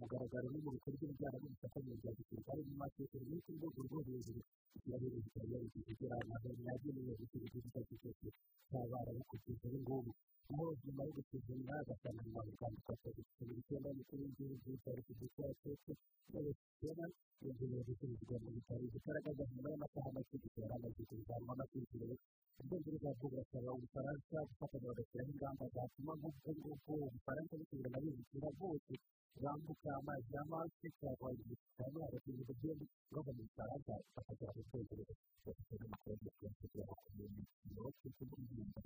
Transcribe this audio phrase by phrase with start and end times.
[0.00, 4.40] mugaragaro no mu bikorwa bijyanye n'ubufatanye bya gisirikare mu mateka y'uko urwego rwo hejuru
[4.78, 8.26] israel ikaba yarigeze kugera ahantu yagenewe gushyira igihugu cyacu cyose
[8.70, 10.10] cyabara bikurikiza ubu ngubu
[10.52, 15.54] aho nyuma yo gusuzumwa agatanga mu rwanda twategetse buri cyenda n'ukuri w'igihugu cya repubulika ya
[15.60, 15.90] cyose
[16.30, 17.04] n'abasitera
[17.42, 22.16] yongerewe gusubizwa mu bitaro bigaragaza nyuma y'amasaha make gusa yari amaze kuvanwa n'akurikirana
[22.60, 28.92] ubwongereza bwo burasaba ubufaransa gufatanya bagashyiraho ingamba zatuma nk'ubwo ngubwo ubufaransa busubira na ubuzima bwose
[29.38, 31.28] bwambuka amazi y'amazi cyangwa
[31.76, 33.76] cyangwa abakiriya bagenda bava mu cyaro
[34.14, 35.14] bakajya mu bwongereza
[35.44, 37.40] bafite n'amafaranga yo kugira ngo umuntu
[37.72, 38.78] yubake kuko ugenda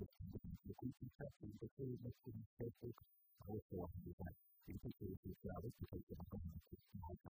[0.65, 1.23] mu kwitica
[1.55, 3.03] ndetse no kubiteka
[3.47, 4.25] bose wakomeza
[4.67, 7.29] ibitekerezo byawe kikagira ngo umuntu yubake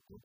[0.00, 0.22] Thank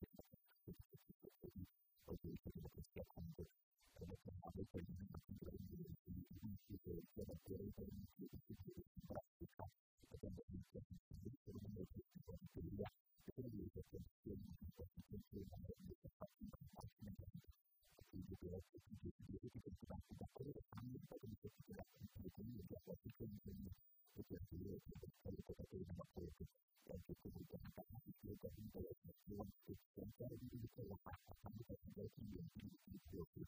[8.78, 8.83] you.
[30.38, 33.38] n'ibindi bikorwa bitandukanye biba by'ingenzi n'ibindi byose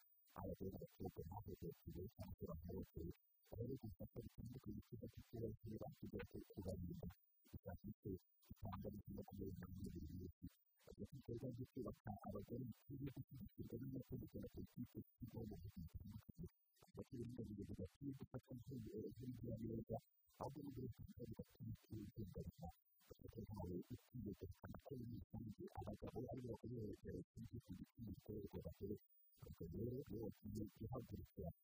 [0.41, 1.73] abagore n'abakobwa n'abagore
[2.15, 3.11] cyangwa se n'abagore
[3.51, 6.21] bari gufata bitandukanye ikigo cy'iterambere bakiga
[6.53, 7.09] kubarinda
[7.51, 8.11] bifashishe
[8.49, 10.45] gutanga ubuzima bwiza muri buri wese
[10.87, 16.49] bafite ibikorwa byo kubaka abagore bikwiriye gushyigikirwa n'amategeko ya politiki igomba gushyigikirwa
[16.87, 19.97] hagati y'ingabo zidakwiye gufata nk'inzira neza
[20.41, 22.69] ahubwo n'ubwo bifite bigatuma ubuzima bwiza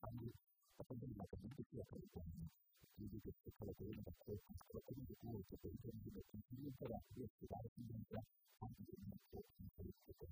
[0.02, 0.28] hamwe
[0.76, 2.44] bakagenda bakagenda bakabijyana
[2.84, 8.18] igihugu gifite abagore n'abakobwa bakomeje kumwereka ibyo ngibyo bati nubwo abantu bose bazi neza
[8.58, 10.26] kandi nuko bikorwa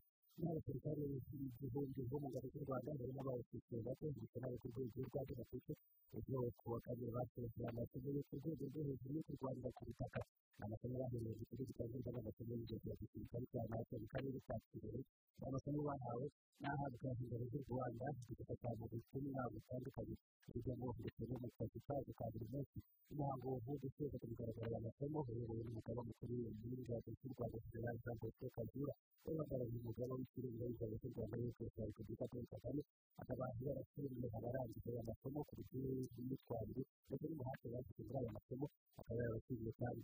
[1.58, 5.72] bo mu ngabo z'u rwanda harimo abawufitiye bato ndetse n'abo ku rwego rwa gatatu
[6.16, 10.20] ejo ku wa kabiri basoje amasomo yo ku rwego rwo hejuru yo kurwanira ku butaka
[10.64, 15.02] amasomo bahereye ku kigo gitangirwamo amasomo y'ingenzi ya gisirikare cya nato mu karere ka ni
[15.48, 16.26] amasomo bahawe
[16.60, 20.14] n'ahabwa ingabo z'u rwanda zifata cyane ndetse n'inama zitandukanye
[20.52, 22.78] hirya ndetse no mu kazi kazo ka buri munsi
[23.12, 28.16] umuhango wo gusoza ku mugaragaro aya masomo uyobowe n'umugaba mukuru w'ingabo z'u rwanda general jean
[28.20, 28.92] bosco kazura
[29.30, 32.82] uhagarariye umugaba w'ikirenga w'ingabo z'u rwanda y'uko ya repubulika paul kagame
[33.20, 35.78] akaba yarashimiye abarangije aya masomo ku buryo
[36.12, 38.66] bw'imyitwarire ndetse n'umuhate bashyize muri aya masomo
[39.00, 40.00] akaba yarabashimiye kandi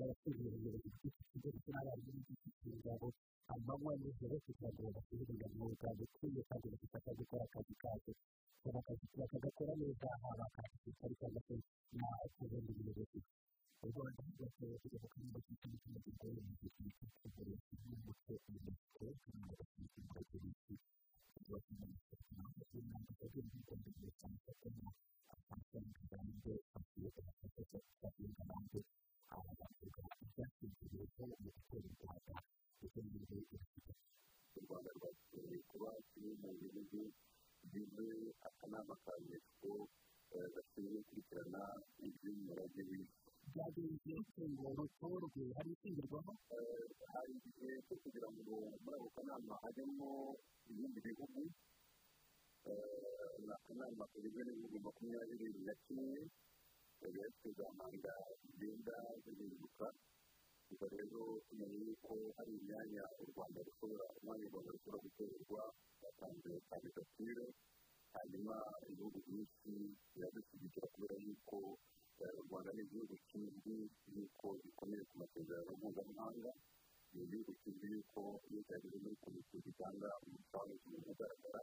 [0.00, 3.08] yarashimiye ubuyobozi bw'iki kigo ndetse n'abarimu b'iki ngabo
[3.54, 8.12] amanywa nijoro kugira ngo basubire mu mwuga bikwiye kandi bagifata gukora akazi kazo
[9.18, 11.54] bakagakora neza haba akazi cyangwa se
[11.96, 13.45] n'akazindi buyobozi u
[13.90, 17.26] rwanda rwashoboye kugeza kuri mirongo itatu n'icyenda ku rwego rw'igihugu cy'umuco
[18.48, 20.26] unesco kandi bagafite ubwoko
[34.56, 37.00] u rwanda rwashoboye kuba kimwe mu bihugu
[37.72, 38.06] bigize
[38.48, 39.70] akanama ka unesco
[40.54, 41.62] gashinzwe gukurikirana
[42.06, 44.12] iby'umurage w'isi byagenze
[44.52, 46.32] ngo rutorwe hari ishyingirwamo
[47.12, 48.40] hari igihe cyo kugira ngo
[48.82, 50.08] muri ako kanama hajyemo
[50.70, 51.40] ibindi bihugu
[53.42, 56.18] ni akanama kagizwe n'ibihugu makumyabiri na kimwe
[57.56, 59.86] za manda zigenda zihinduka
[60.70, 65.62] ubwo rero tumenye yuko hari imyanya u rwanda rushobora umwanya u rwanda rushobora gutorerwa
[66.02, 67.46] batanze kandidatire
[68.14, 68.54] hanyuma
[68.90, 69.70] ibihugu byinshi
[70.14, 71.56] biradushyigikira kubera yuko
[72.24, 73.76] u rwanda ni igihugu kizwi
[74.16, 76.50] yuko gikomeye ku masezerano mpuzamahanga
[77.12, 81.60] ni igihugu kizwi yuko iyo cyageze muri komisiyo gitanga umusanzu ugaragara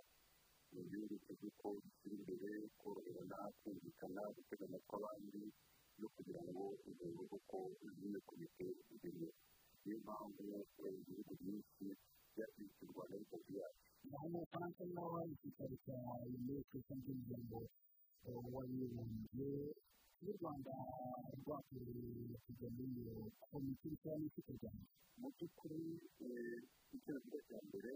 [0.72, 5.42] ni igihugu kizwi ko gishyira imbere koroherana kumvikana gutega amatwi abandi
[6.00, 7.60] no kugira ngo urwego koko
[7.98, 8.66] zimwe komite
[9.02, 9.30] zimwe
[9.84, 10.42] niyo mpamvu
[11.02, 11.86] ibihugu byinshi
[12.34, 15.98] byashyigikiye u rwanda ariko byacu naho mu bufaransa naho hari icyicaro cya
[16.36, 17.58] unesco cyangwa umuryango
[18.54, 19.52] w'abibumbye
[20.26, 20.74] y'u rwanda
[21.40, 23.16] rwakorewe iyo
[23.50, 24.86] komite cyangwa n'iki kurwanya
[25.20, 25.80] mu by'ukuri
[26.96, 27.92] icyerekezo cya mbere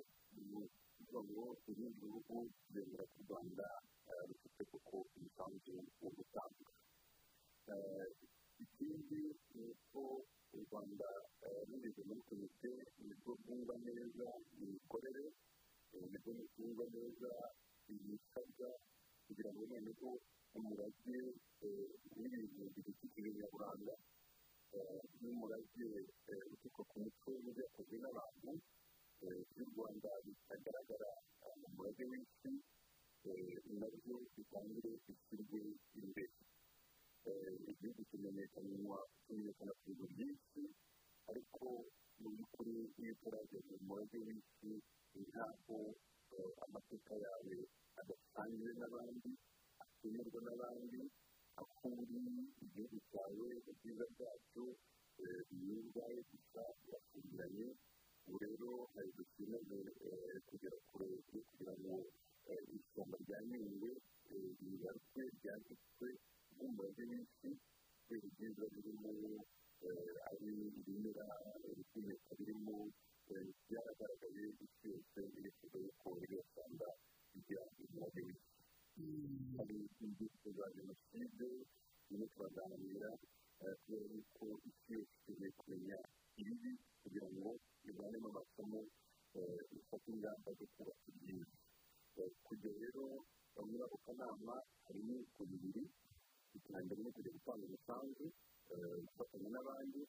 [0.50, 2.36] ni ukuvuga ngo ibindi bihugu
[2.70, 3.66] byemera ko u rwanda
[4.28, 6.70] rufite koko umusanzu wo gutanga
[8.64, 9.20] ikindi
[9.56, 10.02] ni uko
[10.58, 11.08] u rwanda
[11.68, 12.72] binyuze muri komite
[13.06, 14.26] ni bwo bwumva neza
[14.64, 15.26] imikorere
[16.12, 17.32] ni bwo bwumva neza
[17.94, 18.70] ibisabwa
[19.26, 20.10] kugira ngo noneho
[20.58, 21.18] umurage
[21.62, 23.94] w'ibintu bidukikije nyaburanga
[25.22, 25.86] n'umurage
[26.54, 28.52] uturuka ku muco w'ibyakozwe n'abantu
[29.50, 31.10] by'u rwanda bitagaragara
[31.60, 32.52] mu murage w'isi
[33.80, 35.60] na byo bitangire bishyirwe
[36.02, 36.36] imbere
[37.72, 40.62] igihugu kimenyekanywa kimenyekana ku bintu byinshi
[41.30, 41.66] ariko
[42.22, 44.72] mu by'ukuri iyo utarageze mu murage w'isi
[45.30, 45.76] ntabwo
[46.66, 47.56] amateka yawe
[48.00, 49.32] adasangiwe n'abandi
[49.84, 51.00] akenerwa n'abandi
[51.62, 52.18] aho uri
[52.66, 54.64] igihugu cyawe ibyiza byacyo
[55.50, 57.68] binyurwaye gusa birafungiranye
[58.28, 59.80] ubu rero hari dukeneye
[60.48, 61.96] kugera kure kugira ngo
[62.78, 63.90] ishyamba rya nyungwe
[64.62, 66.08] rigaruke ryanditswe
[66.54, 67.50] nk'umurage w'isi
[68.04, 69.12] kubera ibyiza birimo
[70.30, 70.50] ari
[70.80, 71.26] ibimera
[71.72, 72.76] ibikoresho birimo
[73.68, 76.88] byaragaragaye isi yose irifuza yuko iryo shyamba
[77.34, 78.57] rigira umurage w'isi
[79.02, 79.78] hari
[80.58, 81.48] za jenoside
[82.10, 83.10] zimwe turaganira
[83.82, 85.98] kubera yuko isi yose ikeneye kumenya
[86.40, 87.50] ibibi kugira ngo
[87.90, 88.80] ivanemo amasomo
[89.78, 93.06] ifate ingamba zo kubaka ibyiza kujya rero
[93.68, 95.84] muri ako kanama harimo ku bibiri
[96.58, 98.26] icya mbere ni ukujya gutanga umusanzu
[99.06, 100.02] gufatanya n'abandi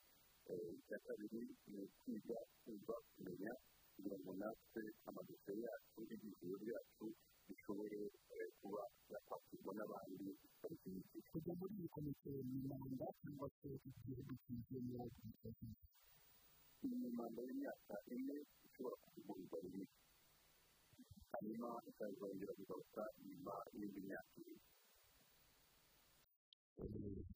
[0.81, 3.53] icya kabiri ni ukwiga kumva kumenya
[3.95, 7.07] kugira ngo natwe amadosiye yacu n'ibyifuzo byacu
[7.49, 7.99] bishobore
[8.61, 10.27] kuba yakwakirwa n'abandi
[11.31, 15.67] kujya muri iyi komite ni manda cyangwa se igihugu kizemo umukozi
[16.85, 18.37] iyi manda y'imyaka ine
[18.67, 19.85] ishobora kuvugururwa rimwe
[21.33, 24.63] hanyuma ikazongera kugaruka nyuma y'indi myaka ibiri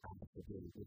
[0.09, 0.85] ambasaderi w'u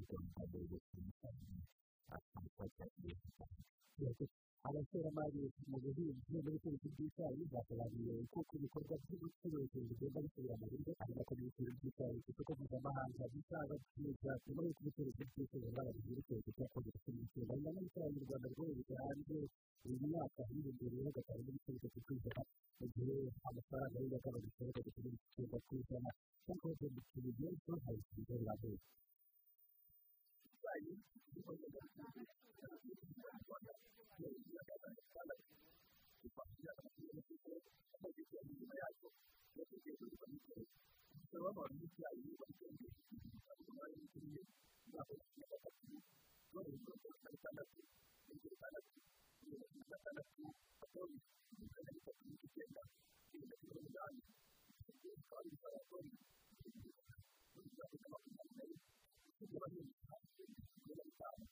[4.65, 9.77] rwanda mu bufaransa asanzwe agiye abasore abashoramari mu buhinzi n'ubucuruzi bw'icyayi basobanuye uko ibikorwa by'ubucuruzi
[9.89, 14.79] bigenda bisubira mu buryo ari nako n'ubucuruzi bw'icyayi ku isoko mpuzamahanga bizaba byiza nyuma y'uko
[14.81, 19.37] ubucuruzi bw'icyayi bwabagize urutoki cyakoze ku misoro ingano y'icyayi mu rwanda rwohereza hanze
[19.85, 22.41] uyu mwaka hiyongereyeho gatanu n'ibice bitatu ku ijana
[22.79, 23.15] mu gihe
[23.49, 26.09] amafaranga y'agabanutse gatatu n'ibice icyenda ku ijana
[26.45, 28.77] cyangwa se mu kintu byinshi hari ikigo birambuye
[30.55, 30.93] icyayi
[34.19, 35.35] gikozwe mu rwanda
[38.51, 39.09] inyuma yacyo
[39.55, 40.65] no kugerageza n'icyayi
[41.15, 42.87] bisaba abantu n'icyayi bagenda
[43.69, 44.41] umwanya munini
[44.85, 45.95] umwaka wa makumyabiri na gatatu
[46.53, 47.79] none mirongo itatu na gatandatu
[48.27, 48.95] mirongo itandatu
[49.43, 50.43] mirongo itatu na gatandatu
[50.93, 51.17] toni
[51.55, 52.81] mirongo itatu n'icyenda
[53.31, 54.21] mirongo itatu n'umunani
[55.03, 56.11] bikaba bisaba toni
[56.63, 58.75] mirongo itatu na makumyabiri
[59.29, 60.43] usibye abahinzi hafi
[60.85, 61.43] mirongo itanu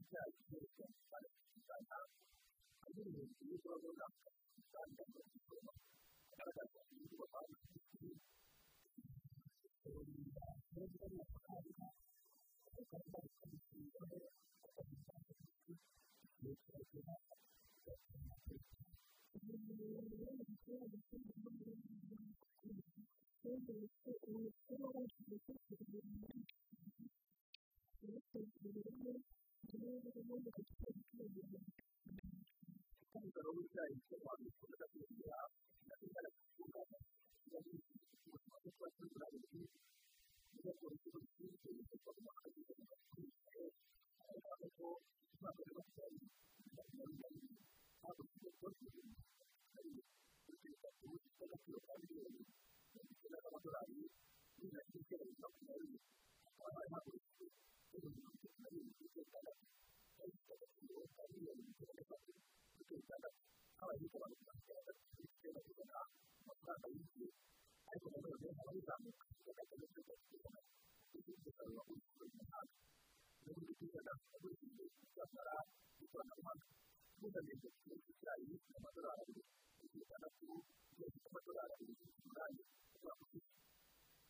[0.00, 1.28] icyayi cyose kandi
[1.80, 1.98] kikajyana
[2.80, 4.28] hari n'ibintu byiza runaka
[4.72, 5.70] kandi bakabikora
[6.32, 8.10] agaragaza uburyo batanga imiti
[33.12, 33.30] kandi
[33.64, 35.38] icyayi cyo abantu bakunda kugira
[36.04, 36.98] ingaruka zitunganya
[37.56, 39.78] ubuzima bwo kuba tugura ibintu
[40.52, 43.66] niyo polisi y'ubucuruzi ikorwa mu mwaka w'ibihumbi bibiri na makumyabiri
[44.20, 44.86] agaragaza ko
[45.34, 46.26] umwaka wa makumyabiri
[46.74, 47.48] na makumyabiri
[48.00, 49.20] ntabwo tugiye kubona ibintu
[49.74, 52.40] hari ibintu bitatu bifite agaciro ka miliyoni
[52.92, 53.94] mirongo icyenda z'amadolari
[54.56, 55.96] bibiri na cumi n'icyenda bibiri na makumyabiri
[56.44, 57.46] hakaba hari hagurishijwe
[57.96, 59.64] ibihumbi mirongo itatu na bibiri n'ibice bitandatu
[60.14, 62.30] cyari gifite agaciro ka miliyoni mirongo itatu n'eshatu
[62.76, 63.38] n'ibice bitandatu
[64.10, 65.98] mirongo icyenda n'icyenda kugana
[66.42, 67.28] amafaranga yinjiye
[67.90, 70.36] ariko nanone haba bizamuka bigaragaza ko bidafite
[71.16, 72.74] ibyo umusaruro wagurishijwe mu mahanga
[73.44, 75.54] n'ubundi kugana wagurishijwe icyakora
[76.04, 76.66] ikoranabuhanga
[77.18, 79.42] mpuzamahanga kirenze icyayi n'amadolari abiri
[79.78, 80.46] mirongo itandatu
[80.90, 82.60] mirongo itatu amadolari abiri mirongo umunani
[82.96, 83.50] umwaka ushize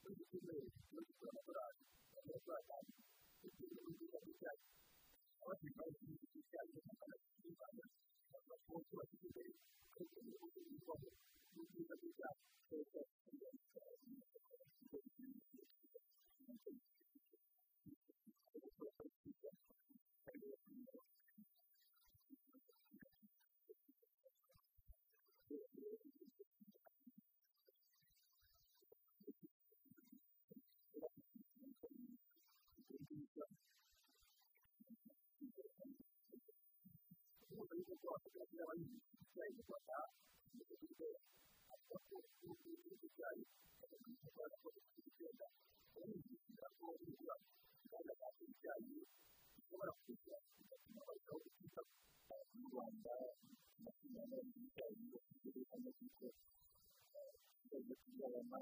[0.01, 1.81] muri iki cyumweru kimaze kugura amadolari
[2.19, 2.91] amadolari atanu
[3.43, 4.63] bitewe n'ubwiza bw'icyayi
[5.43, 7.85] abasirikare b'igihugu cy'icyayi mu ntara y'u rwanda
[8.51, 9.51] bavuga ko kibashyize imbere
[9.95, 11.09] ariko mu bihugu binyurwamo
[11.53, 12.99] n'ubwiza bw'icyayi cyose
[16.47, 16.69] y'uko
[38.61, 39.97] mu rwanda
[40.45, 41.19] bamaze kubitera
[41.73, 43.43] avuga ko ubucuruzi bw'icyayi
[43.81, 44.69] bamaze gukora ko
[45.97, 47.35] abahinzi bifuza ko nibura
[47.83, 48.97] inganda zacu icyayi
[49.55, 51.81] zishobora kugira bigatuma barushaho gutwita
[52.59, 53.13] mu rwanda
[53.85, 55.05] makumyabiri n'icyayi
[55.71, 56.27] hano kuko
[57.61, 58.59] kimaze kugabana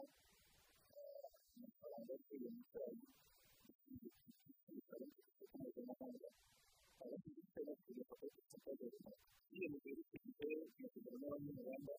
[1.56, 3.02] amafaranga yakuye mu cyayi
[7.02, 9.10] abahinzi icyayi bakwiye ko gufata gahunda
[9.52, 10.42] yiyemeje gutegeka
[10.76, 11.94] amasezerano n'abanyamahanga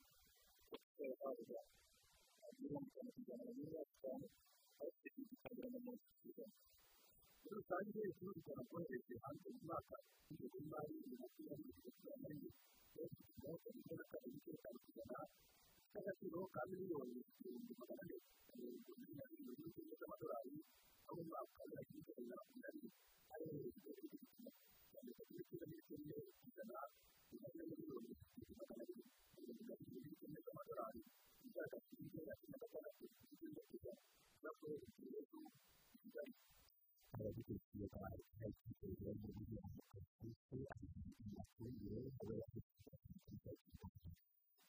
[0.72, 1.60] bakora bavuga
[2.60, 4.25] mirongo itanu ku ijana na mirongo itanu
[4.79, 6.56] abafite igitangira mu munsi w'ijana
[7.41, 12.50] muri rusange rwanda rwohereje hanze mu mwaka w'ingengo y'imari bibiri na makumyabiri makumyabiri na rimwe
[13.00, 15.18] yashyizeho serivisi na kabiri n'ibice bitanu ku ijana
[15.91, 20.56] k'agaciro ka miliyoni ibihumbi magana ane na mirongo ine na bibiri n'ibihumbi by'amadolari
[21.08, 22.89] aho mu mwaka wa bibiri na makumyabiri na makumyabiri
[23.34, 24.18] ayoherejwe kuri
[25.06, 26.77] gipimo cya leta kuri cumi n'ibice bine ku ijana
[27.34, 29.03] ingana na miliyoni ibihumbi magana abiri
[29.34, 31.01] na mirongo inani n'ibice bine by'amadolari
[31.44, 34.01] bigaragaza ibijyanye na cumi na gatandatu n'icyenda ku ijana
[34.44, 35.48] zakoherejwe hejuru
[35.94, 36.34] i kigali
[37.15, 40.58] abadukurikiye bahaye ikiganiro mu buryo bw'akazi
[41.24, 42.70] amafumbire aba yafite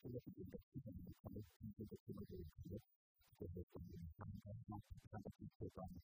[0.00, 2.78] kuba kugenda kizamuka no kugenda kibagerekeye
[3.38, 4.50] kugeza ku mihanda
[5.10, 5.98] kandi kwitekana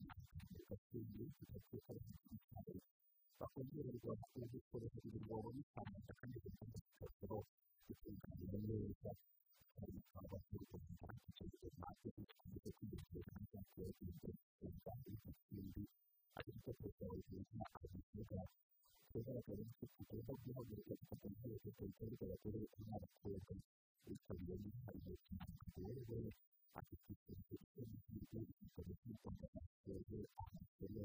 [0.68, 1.92] gafunze kigateka
[2.48, 2.72] cyane
[3.40, 4.12] bakongererwa
[4.42, 7.38] ibikoresho birimo n'itanga kandi bigomba kugezweho
[7.86, 9.10] bitunganyije neza
[9.76, 11.44] kandi bakaba bafite kandi icyo
[11.76, 14.38] ntacyo gikomeza kwiyongera n'ibyakuwe imbere
[14.84, 15.82] kandi ikindi
[16.36, 18.40] ari igitekerezo ubuzima abivuga
[19.12, 23.52] bigaragara ko tugomba guhagarika gufatanya neza politiki y'abagore n'abakobwa
[24.06, 25.54] bitabiriye n'ihariye cyane
[26.08, 26.30] rero
[26.78, 31.04] afite ikintu cy'ubuzima igikoresho cy'u rwanda cyakoze amasomo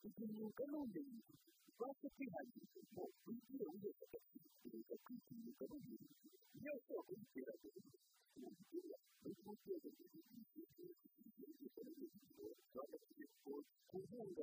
[0.00, 1.20] kujinyuka n'ubumenyi
[1.72, 6.08] ubashe kwihangira imirimo wigire wihesha agaciro kureka kwitinyuka n'ubumenyi
[6.60, 7.80] niyo soko y'iterambere
[8.40, 9.52] mu bigera muri
[11.44, 13.50] mu rwego rw'amategeko
[13.88, 14.42] ku nkunga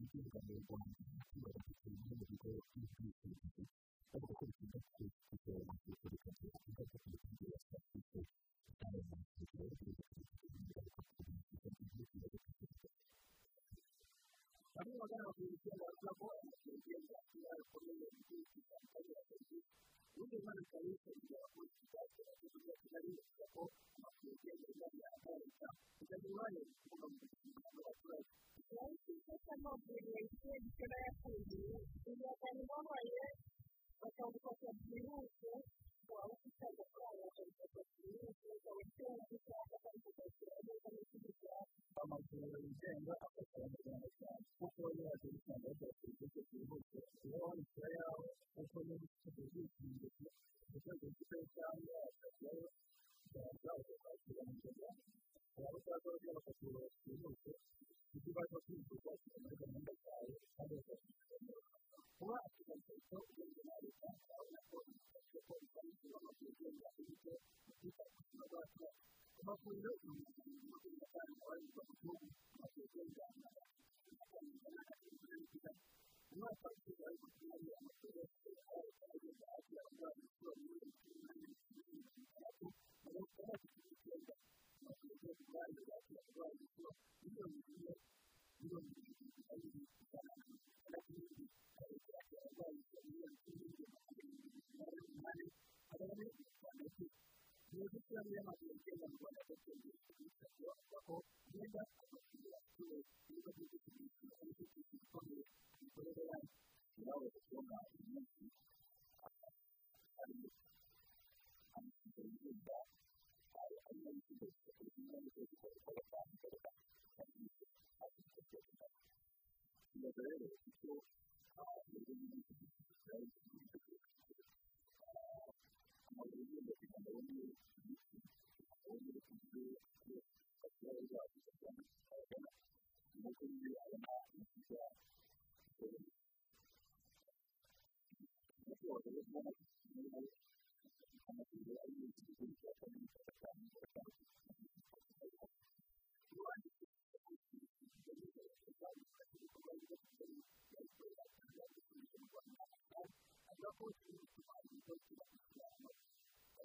[0.00, 1.02] umutekano mu rwanda
[1.44, 3.62] barafite ibintu bigo by'ubwishingizi
[4.14, 4.78] ariko ko bikunze
[5.28, 7.98] kugora amasosiyete kugira ngo ijye kugura ibyo yasabye
[8.66, 12.38] gutanga amasosiyete yo kugura kugira ngo kugira ngo ijye kugura
[14.74, 19.72] bamwe bagaragaza ko ari umutekano wa vuba bakomeye mu gihe cy'itangwa rya serivisi
[20.16, 23.62] niba impanuka yitabiriye abapolisi cyangwa se abapolisi bari kuvuga ko
[23.96, 28.30] amapolisi yagenda yahagarika kugira ngo uruhare ruturuka mu gukingira abaturage
[28.70, 33.22] benshi ndetse n'amavuriro yagiye aba yafungiye kugira ngo abantu babaye
[34.02, 35.50] bakagufasha byihuse
[36.14, 41.30] waba ufite amafaranga bakagufasha byihuse ukaba ufite amafaranga bakagufasha neza n'ikigo
[42.02, 48.26] amavuriro yigenga afasha abanyarwanda cyane kuko iyo waje gusanga bakora serivisi byihuse uba wandikira yawe
[48.54, 50.26] kuko niba ufite ubwishingizi
[50.74, 52.66] ushaka gufite cyangwa akajyayo
[53.30, 53.82] byaba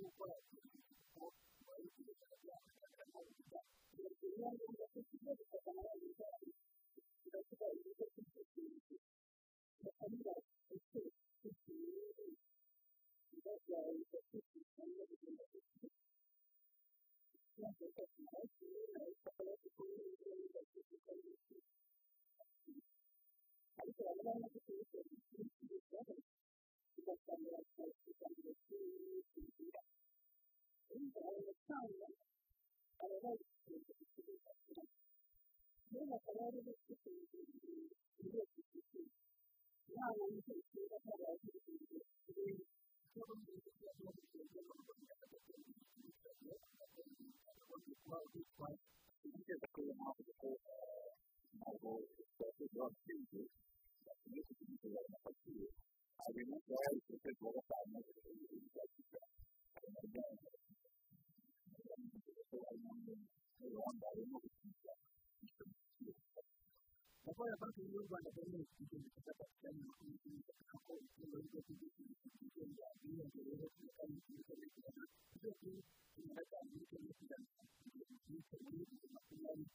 [0.03, 1.23] gukora kuko
[1.61, 3.59] abayobozi b'amashyamba baragaragaza
[3.95, 6.49] urugero ni ngombwa ko tugomba gufata amazi yacu
[7.21, 8.95] tugashyira ibigo by'ubwishingizi
[9.77, 10.33] tugatangira
[10.69, 11.09] gutera
[11.45, 12.27] ubwishingizi
[13.41, 15.87] bwazaba ibidafite cyangwa bigomba gukora
[17.55, 21.13] tugashyira amaraso y'umwana tukaba dukomeye neza tugashyira
[23.79, 25.77] ariko baba barimo gutera ubwishingizi
[49.21, 50.47] kugeza kuri uyu mwaka kuko
[51.57, 51.89] ntabwo
[52.33, 53.41] twakoze ababyeyi
[54.05, 55.94] bakeneye kugira icyo babafatiye hari umunsi waba ari ku kwezi wa
[57.55, 57.97] gatanu
[58.49, 59.19] bizakita
[59.77, 60.47] abanyarwanda
[62.49, 62.91] ko harimo
[63.59, 64.91] n'uruhande harimo gukiza
[67.25, 72.03] Gakora banki y'u Rwanda gahunda y'igihumbi cya gatatu cya makumyabiri n'itatu ko icyumba cyo kugeza
[72.39, 75.79] kigenda biyongereyeho ku kandi kigenda kigana kugeza kuri
[76.13, 77.45] cumi gatanu n'icyenda kigana
[77.81, 79.65] kugeza muri bibiri makumyabiri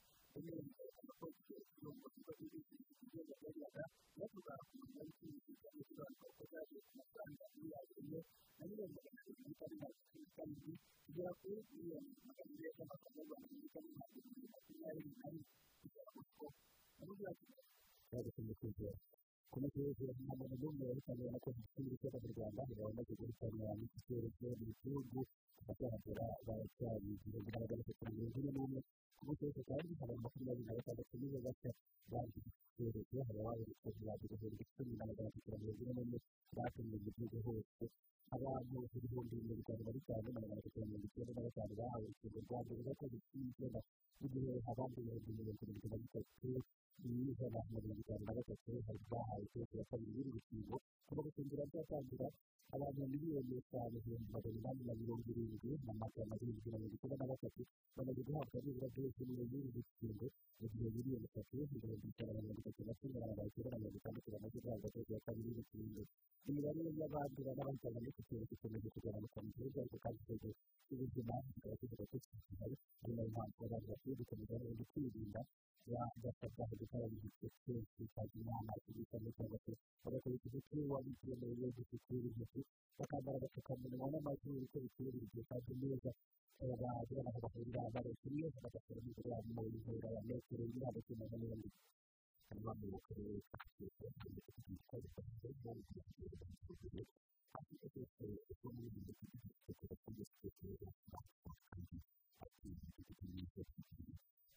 [0.44, 1.40] n'irindwi amakosa
[1.74, 3.84] mirongo itatu n'ibiri kigenda byajyaga
[4.18, 8.20] bavuga ku muntu w'ikindi kigenda kigabanuka uko cyaje ku mafaranga miliyari imwe
[8.58, 9.88] na miliyoni magana atatu n'itanu na
[10.36, 10.72] karindwi
[11.04, 14.04] kugera kuri miliyoni magana ane z'amafaranga y'u Rwanda muri kane na
[14.54, 15.44] makumyabiri na rimwe
[15.80, 16.46] kugera ku isoko
[18.12, 18.88] yagushimishije
[19.52, 23.98] komite y'ubuvuzi nta muntu n'umwe wabitangira ko dufite ibitego mu rwanda hari abamaze guhitanira n'iki
[24.06, 25.18] cyorezo mu gihugu
[25.60, 28.80] abagaragara baracyari igihumbi na magana atatu na mirongo ine n'umwe
[29.16, 31.70] ku munsi wose kandi hari makumyabiri na gatandatu nibo bashya
[32.12, 36.18] bagize iki cyorezo hari ababonetse bagira ibihumbi cumi na magana atatu na mirongo ine n'umwe
[36.56, 37.84] bapimwe mu gihugu hose
[38.34, 42.04] abantu ibihumbi mirongo itanu na bitanu na magana atatu na mirongo icyenda na batanu bahawe
[42.06, 43.80] urukingo rwa mbere rwa covid cumi n'icyenda
[44.20, 46.48] mu gihe abandi ibihumbi mirongo irindwi na bitatu
[47.00, 51.62] n'ijana na mirongo itanu na gatatu hari bahawe ikibazo ya kabiri y'uru rukingo kuva gukingira
[51.70, 52.26] ryatangira
[52.74, 57.16] abantu miliyoni eshanu ibihumbi magana inani na mirongo irindwi na magana arindwi na mirongo icyenda
[57.20, 57.62] na batatu
[57.96, 60.26] bamaze guhabwa nibura byose muri y'uru rukingo
[60.60, 63.78] mu gihe miliyoni eshatu ibihumbi ijana na mirongo itatu na kimwe na magana icyenda na
[63.80, 66.02] mirongo itandatu bamaze guhabwa doze ya kabiri y'urukingo
[66.48, 70.48] imibare y'abandura n'abahitana n'iki cyorezo ikomeje kugabanuka mu gihugu ariko kandi ikibazo
[70.86, 75.40] cy'ubuzima kikaba kivuga ko kigihari ari na yo mpamvu abantu bakwiye gukomeza n'ubundi kwirinda
[76.22, 79.72] basabwa gukaraba intoki kenshi kandi n'amazi bitandukanye cyangwa se
[80.02, 82.60] bagakoresha uduti wabigenewe gusukura intoki
[82.98, 86.10] bakambara agapfukamunwa n'amazuru uko bikwiye buri gihe kandi neza
[86.80, 91.68] bagira aho bahurira barekuye mu yabo mu ntera ya metero iri hagati na n'undi
[92.50, 95.70] hanyuma mu karere ka kigali kitwa gifatanyije
[96.66, 97.02] mu gihe
[97.58, 100.86] afite cyose uko muri iyi minsi gifite cyangwa se gifite
[101.70, 101.96] kandi
[102.44, 104.14] ati gifite n'icyo kigira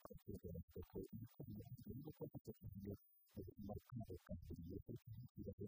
[0.10, 2.94] agaragaza ko ibikorwa bigomba kuba bifite mu
[3.36, 4.86] buzima bwabo bwa buri gihe
[5.32, 5.66] kugira ngo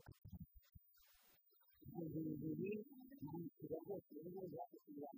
[2.05, 2.71] ibintu bibiri
[3.31, 5.09] bishyura rwose rero byakugira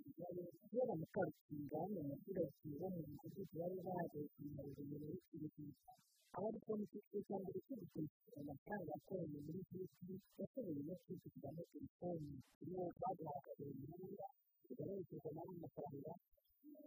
[0.72, 6.58] iyo bamukarukinga hano mu baturage bo mu midugudu bari baje kumenya muri iki aho ari
[6.62, 12.30] kubona icyiciro cya mbere cyo gukurikirana amafaranga yakoranye muri bisi yashoboye no kwishyuramo telefoni
[12.64, 14.26] iyo bagaragaje imyenda
[14.66, 16.12] bigaragaza nabi amafaranga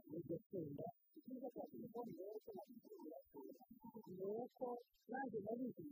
[0.10, 0.86] n'iryo tsinda
[1.18, 2.38] icyiza cya telefoni rero
[4.18, 4.68] ni uko
[5.12, 5.84] nanjye nabizi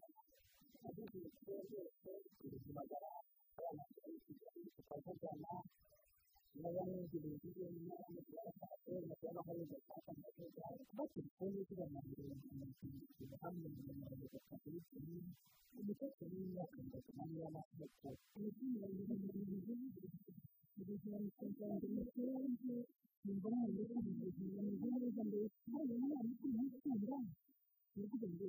[0.83, 2.09] nabizi ibyo byose
[2.45, 3.21] ubuzima bwawe
[4.75, 5.51] tukavugana
[6.61, 12.47] n'abamwegereye ibyo n'abandi barafashe bakaba hari gufata amafaranga kuba telefoni ziba na mirongo
[13.41, 15.17] hamwe na mirongo itatu n'ebyiri
[15.79, 18.07] umukecuru w'imyaka mirongo inani y'amavuko
[18.37, 19.73] ibizina biri mu bintu
[20.79, 22.75] ubuzima bukagenda umuturage
[23.23, 27.17] nimba ntabwo ari ubuzima bumeze neza mbere hari umwana ukiri mutoya
[27.95, 28.45] baravuga ngo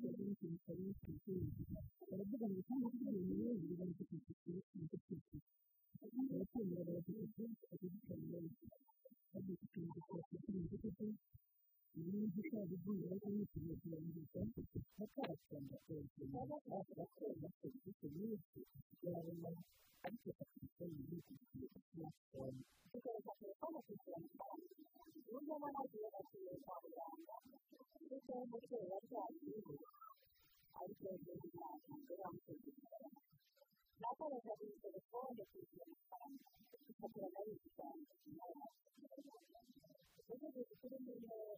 [0.00, 1.32] cya benshi bitari bifite
[2.08, 4.60] baravuga ngo cyangwa se ibintu birebire bari gufite icyiciro
[6.00, 8.66] baragufite bakagikora neza
[9.32, 11.06] bagifite igikoresho cy'imidugudu
[11.98, 14.40] ibintu cyabo by'umubare w'imikino kirangiza
[14.98, 16.56] bakabakunda rwose baba
[16.98, 18.58] bakunda serivisi nyinshi
[19.04, 19.50] yabona
[20.04, 20.28] ariko
[20.94, 22.58] mu gihe cy'igihe smartphone
[22.90, 24.44] dukoresha telefone kwishyura amafaranga
[25.18, 27.34] uburyo abona agiye basubiye kwa muganga
[28.06, 29.36] ndetse n'umubyeyi wabyaye
[30.80, 31.06] ariko
[31.46, 33.08] inama mbere yamutegekera
[34.02, 36.46] nakoresha iyi telefone kwishyura amafaranga
[36.90, 38.04] ikagura na yo cyane
[40.30, 41.54] ubuvuzi kuri nimero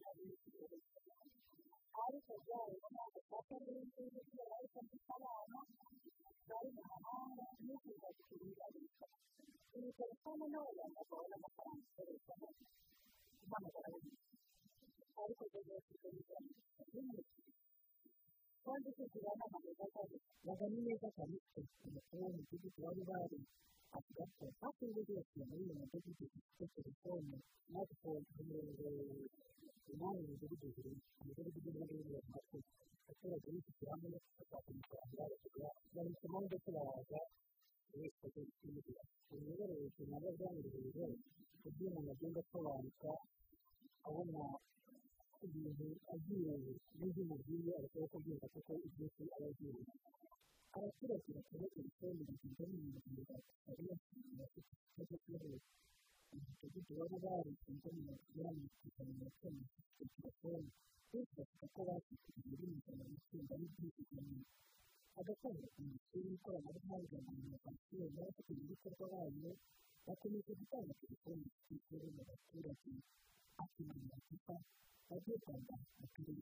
[2.05, 4.79] ariko byayo ntabwo ufata n'indi kubera ariko
[5.15, 5.59] abana
[6.49, 9.05] bari mu mahanga nifuza kubibarisha
[9.77, 12.33] iyi telefone ntoya ndabona amafaranga ikoresha
[13.39, 13.87] guhamagara
[15.21, 17.21] ariko rero ifite n'ibintu
[18.65, 21.35] kandi kugira n'amagambo atari baga ni neza cyane
[21.87, 23.39] umukuru w'umudugudu wari bari
[23.97, 28.87] avuga ko hafi y'ubuyobozi muri uyu mudugudu ufite telefone smartphone mirongo
[29.93, 32.57] inani imidugudu ibiri imidugudu igizwe n'ibintu bitatu
[33.05, 37.19] abaturage bifite hamwe gufata amafaranga bakagura bahisemo ndetse baraza
[37.97, 39.01] wese agiye kumubwira
[39.33, 41.05] imiyoborere nabwo byanoroheje
[41.61, 43.11] kugira ngo agende asobanuka
[44.07, 44.41] abona
[45.47, 46.53] ibintu agiye
[46.97, 49.81] n'ibyo umubwiye arashobora kubwira kuko ibyinshi aba agiye
[50.77, 53.21] abaturage bakora telefoni bagenda n'ibintu
[53.65, 55.69] bari bafite ikibazo cy'ubuvuzi
[56.33, 59.63] umudugudu wari barifunze mu mafaranga kujana na kane
[59.95, 60.69] kuri telefoni
[61.11, 64.39] benshi bavuga ko bafite ibintu ijana n'itsinda n'ibyinshi cyane
[65.19, 69.51] agakondo ku minisiteri y'ikoranabuhanga na inovasiyo n'abafatanyabikorwa bayo
[70.07, 72.91] bakomeje gutanga telefoni zitwikira mu baturage
[73.57, 73.93] hafi na
[75.07, 76.41] mirongo itatu bagiye kwambara mu karere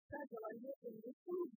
[0.11, 0.69] ka kigali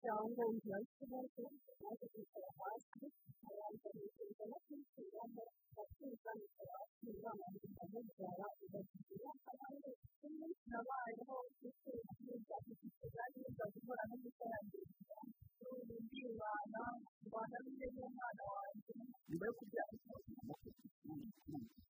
[0.04, 1.44] cyangwa inzira y'ikibazo
[1.84, 3.06] yaje kwicara hasi
[3.50, 5.44] abanza yifuza no kwishyiramo
[5.82, 9.90] akizanira akizana akamubyara ugagira abandi
[10.20, 15.20] kimwe nabayeho gutera neza gushyira neza gukora no gutangira
[16.04, 16.82] ndibana
[17.28, 18.92] mbana n'umwana wanjye
[19.28, 20.30] nyuma yo kubyara ikibazo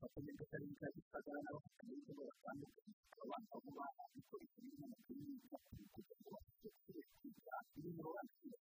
[0.01, 7.57] bakomeza akarere ka gisagara n'abafatanyabikorwa batandukanye abantu abo bana bikoresha ibintu by'imyuga kugira ngo kugira
[7.77, 8.59] ibintu babashyira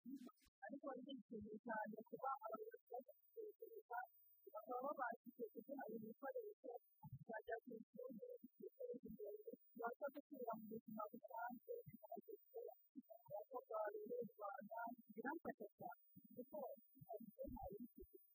[0.64, 3.98] ariko barishimye cyane kuba abayobozi batekereza
[4.54, 6.72] bakaba babashije kuduha ibikoresho
[7.26, 8.26] byajya ku ishuri
[8.60, 9.38] biteje imbere
[9.80, 12.62] baza gusubira mu buzima busanzwe bageze
[13.26, 14.78] abakobwa babiri b'u rwanda
[15.14, 16.02] biramfasha cyane
[16.34, 16.58] kuko
[17.06, 17.78] bagiye hari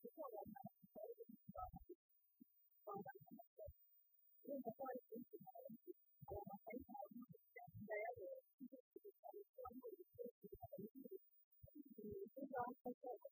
[0.02, 1.80] kuko banabatwara ubuzima bwabo
[4.44, 5.52] urumva ko bari kubishyira
[6.30, 6.82] abo makayi
[12.90, 13.29] Okay.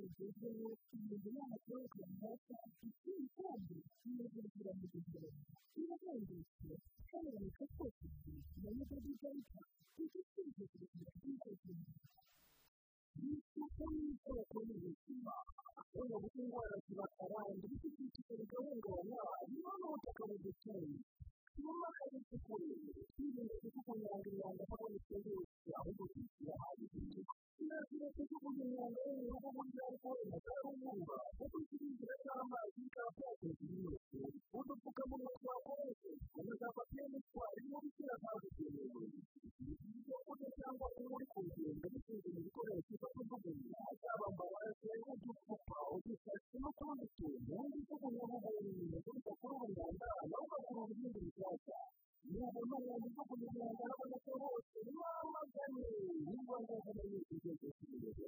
[0.01, 3.77] bigezweho imyuga y'abaturage runaka ikindi kandi
[4.15, 5.23] n'ibingira mu gihe
[5.75, 6.69] birahendutse
[7.09, 8.05] kandi babika kose
[8.61, 9.59] na ni bwo bigaruka
[9.95, 11.73] kuko ikindi kintu cy'ingenzi
[13.53, 15.33] kuko n'ibikoresho n'ubuzima
[15.89, 19.19] kubona uko indwara zibakara ndetse n'ikiciro gahungabana
[19.51, 20.97] niba n'ubutaka budukeye
[21.61, 22.53] nyuma hari isuku
[23.13, 27.21] twirinda kujugunya imyanda habonetse yose ahubwo tuyishyira hanze
[27.57, 34.19] kirazira kujugunya imyanda yo mu rugo burya ariko umutarumwumva kuko ikirinzira cy'amazi bikaba byateza ibibazo
[34.59, 39.03] udupfukamunwa twakoreshe amazafatiye n'itwara irimo gushyira ahabugenewe
[39.97, 40.85] ibyo kurya cyangwa
[41.15, 48.37] uri ku rugendo bisuzuma ibikoresho byo kujugunya byaba amabase udupfuka udushashi n'utundi tuntu ujugunya mu
[48.43, 51.19] buntu udakora umwanda nawe ugakora urugendo
[52.23, 55.83] rushyashya niba umuntu ujugunya imyanda araboneka hose wamagane
[56.23, 58.25] niba ngombwa na yo igeze ku rugendo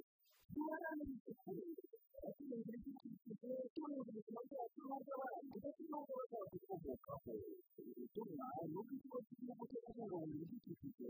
[0.54, 1.52] duharanire isuku
[2.36, 7.32] turengera ibidukikije turinda ubuzima bwacu n'ubw'abandi ndetse n'ubw'abazadukomokaho
[7.80, 11.10] ubutumwa ni ubw'ikigo cy'igihugu cyo kubungabunga ibidukikije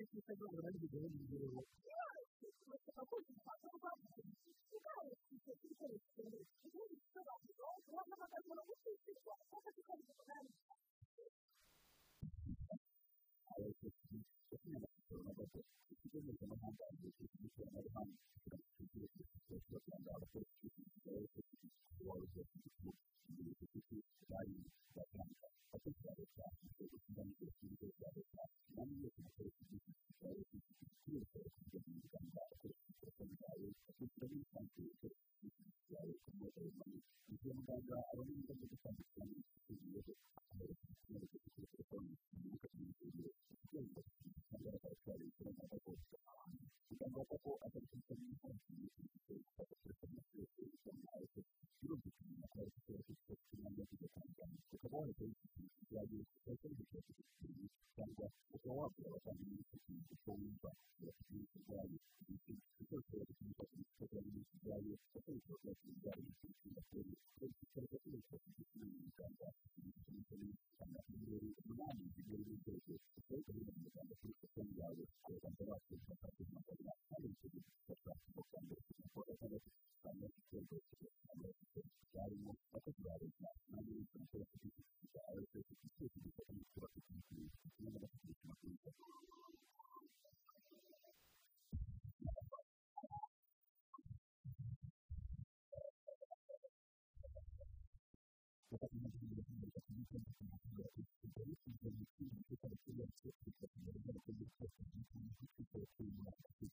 [0.00, 1.69] yazungukiramo none n'iki
[37.40, 39.36] kwa muganga aba ari ibibazo byo kwandukanya
[39.70, 40.12] ibibazo
[57.94, 59.49] cyangwa ukaba wabwira abakandi
[73.00, 78.74] byose ukorerwa muri muganga kuri sosiyete yawe abaganga bacu bafite amagana kandi bifite gufasha muganga
[79.00, 79.58] gukora cyangwa
[80.02, 80.76] cyangwa ikibazo
[81.24, 81.48] cyangwa
[82.12, 84.56] cyarimo abakozi ba leta n'andi bifite ibikoresho
[85.12, 85.42] byawe
[103.10, 106.70] byose bifite ibikoresho bikora ku kintu kimwe n'abafite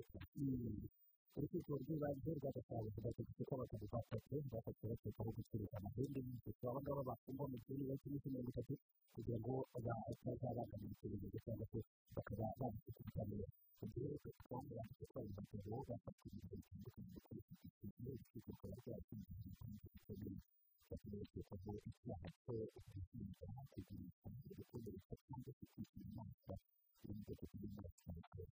[0.00, 0.88] amakuru
[1.36, 7.02] urukiko rw'ibanze rwa gasabo rwategetse ko abagabo batatu bafashwe bakekwaho gucuruza amahembe y'inzovu aba ngaba
[7.10, 8.74] bafungwa mu gihe bari kuri mirongo itatu
[9.14, 9.54] kugira ngo
[9.84, 11.78] batazabangamira iperereza cyangwa se
[12.16, 13.46] bakaba babasha kubitamenya
[13.78, 18.10] mu gihe rero twaba yanditse ko abo bagabo bafashwe mu bihe bitandukanye kuri iki kigo
[18.14, 20.32] urukiko rukaba rwarakingiye ibikorwa
[20.90, 22.54] bakanabikekaho icyaha cyo
[22.84, 24.28] guhinga kugurisha
[24.58, 26.54] gukomeretsa cyangwa se kwishyura inyamaswa
[27.04, 28.10] ibintu by'inyamaswa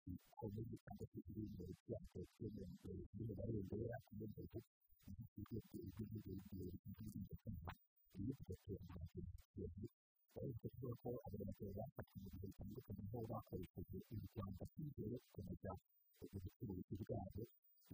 [0.05, 4.61] bikomeye cyangwa se ibintu byacyo by'umuntu n'imibare yongera kumenyerewe
[5.09, 7.73] igihugu igihugu igihugu cyangwa
[8.21, 9.19] iyo tugatera amazi
[9.59, 10.08] yose ariko
[10.39, 15.71] kuvuga ko abanyarwanda bafashe mu bihe bitandukanye aho bakoresheje imiryango cy'imbere gukomeza
[16.35, 17.43] ubucuruzi bwabo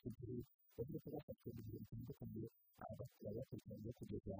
[0.08, 0.36] igihe
[0.76, 2.44] bavuga ko bafashe mu bihe bitandukanye
[2.84, 4.36] abakiriya bakurikiranye kugeza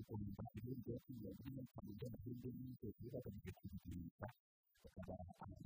[0.00, 4.28] rwanda ibindi ine n'itanu by'amahembe y'inzozi bagamije kubigurisha
[4.82, 5.14] bakaba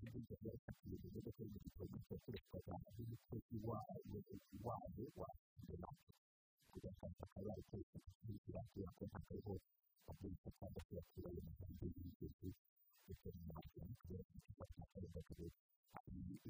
[0.07, 4.19] ibindi byarafatiwe mu rwego rwo gukomeza gukoreshwa n'umukozi wayo
[4.67, 5.29] wayo wa
[5.67, 6.11] donate
[6.71, 9.53] kugira ngo akaba yakoresha kugira ngo kubera ko ntabwo
[10.11, 10.95] akoresha cyangwa se
[11.29, 12.49] ayo mahembe y'inzozi
[13.05, 13.79] ndetse n'amazi
[14.47, 15.47] gufata akayaga kare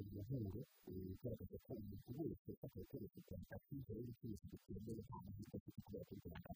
[0.01, 6.03] umuhuro ugaragaza ko umuntu wese ufata ibikoresho bya takize y'ibikoresho bitemewe nta mahirwe afite kubera
[6.07, 6.51] ko u rwanda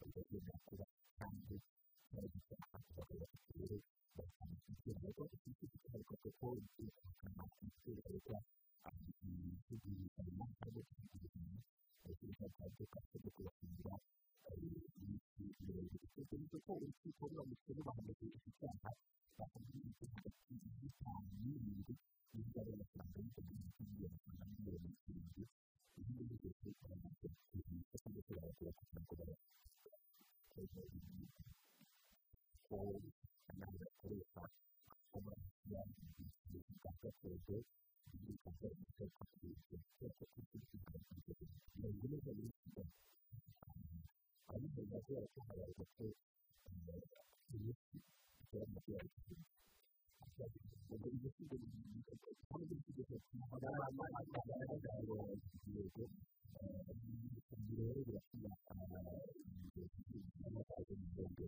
[0.00, 0.86] rugagenda kuba
[1.18, 1.56] kandi
[2.12, 3.76] baragisa abagabo bafite rero
[4.16, 6.46] bakamushyikira ariko iki gifite ariko kuko
[6.84, 8.38] ikakana imiterere leta
[9.74, 11.42] igihugu harimo kandi kigizwe
[12.04, 13.94] urukiko rwa demokarasi rwo kubafungira
[14.54, 18.90] ibiti ni ko urukiko ruramutse rubahamagaye iki cyaha
[19.38, 21.92] bakabwira iki hagati y'itanu n'irindwi
[22.34, 25.42] y'ingabo y'amafaranga y'igihumbi cy'ibihumbi amafaranga miliyoni zirindwi
[25.98, 29.42] ibindi byose baramaze kubishyura cyangwa se baragura kugira ngo barebe
[32.66, 32.76] ko
[33.50, 34.42] amazi akoresha
[35.16, 37.56] amazi y'ibintu bwa gakondo
[38.24, 43.63] bikaba biteka ku bintu byose ku bintu bitandukanye mirongo ine na mirongo ari mu mazi
[44.48, 46.04] yacu hagaragara ko
[47.54, 47.96] imiti
[48.42, 49.10] ikora mu byayo
[50.92, 51.56] ubwo iyo kigo
[52.50, 55.14] kandi kigeze ku magarama agaragara ngo
[55.74, 56.04] yego
[57.76, 61.44] rero birashyira amazi mu bwonko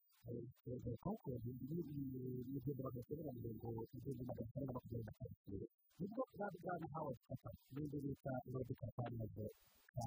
[1.47, 5.57] gihe bagakenera mirongo igihumbi magana cyenda makumyabiri na kane
[5.99, 9.45] ni bwo bwari bwarahawe fata n'indi bita imodoka kamaze
[9.95, 10.05] ka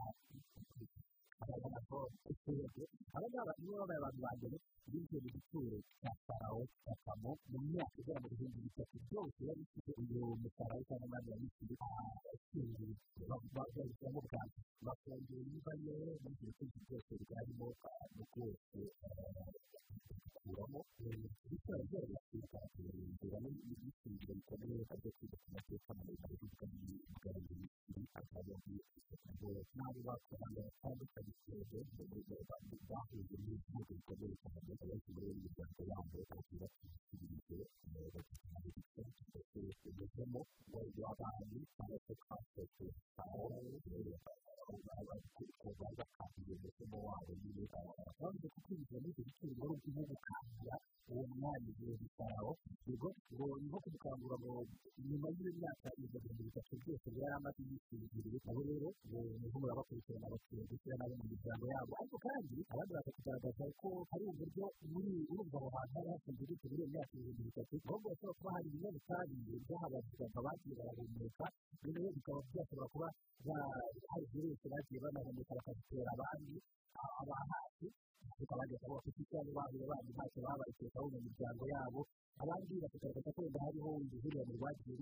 [1.41, 4.57] aba ngaba nibo babaye abantu ba mbere
[4.91, 9.91] binjiye mu gituro cya farawo bakamo mu myaka igera mu bihumbi bitatu byose yari ifite
[10.01, 11.75] uyu musaraba cyangwa amazi yari ifite
[12.33, 12.93] akingiye
[13.57, 16.53] babishyiramo bwangu bafungura niba rero n'igihe
[41.11, 42.85] w'abantu cyangwa se twasetse
[43.23, 43.43] aho
[44.71, 47.63] baza kandi umutima wabo nyine
[48.21, 50.75] bavuze ko kwinjira muri icyo giciro wari urimo gukangura
[51.11, 51.95] uwo mwanya igihe
[52.87, 54.53] yego ngo ni nko kumukangura ngo
[55.09, 60.65] nyuma y'iyo myaka ibihumbi bitatu byose yari amaze yisingiriye abo rero ni ho murabakurikirana abakiriya
[60.71, 65.57] ndetse n'abo mu miryango yabo ariko kandi abandi baza kugaragaza ko hari uburyo muri urumva
[65.61, 69.57] aho hantu hari hafunze gutyo muri iyo myaka ibihumbi bitatu ahubwo hashobora kuba hari ibinyabutabire
[69.67, 71.47] byahabazwaga bagiye barahumeka
[71.85, 73.09] rero bikaba byashobora kuba
[74.11, 76.55] hari virusi bagiye banahumeka bakazitera abandi
[77.21, 77.87] aba hafi
[78.41, 82.01] tukabageza bose kuko abo bahuye bandi ntacyo babayitekaho mu miryango yabo
[82.43, 84.95] abandi bakagaragaza ko wenda hariho uruhurirane rwagiye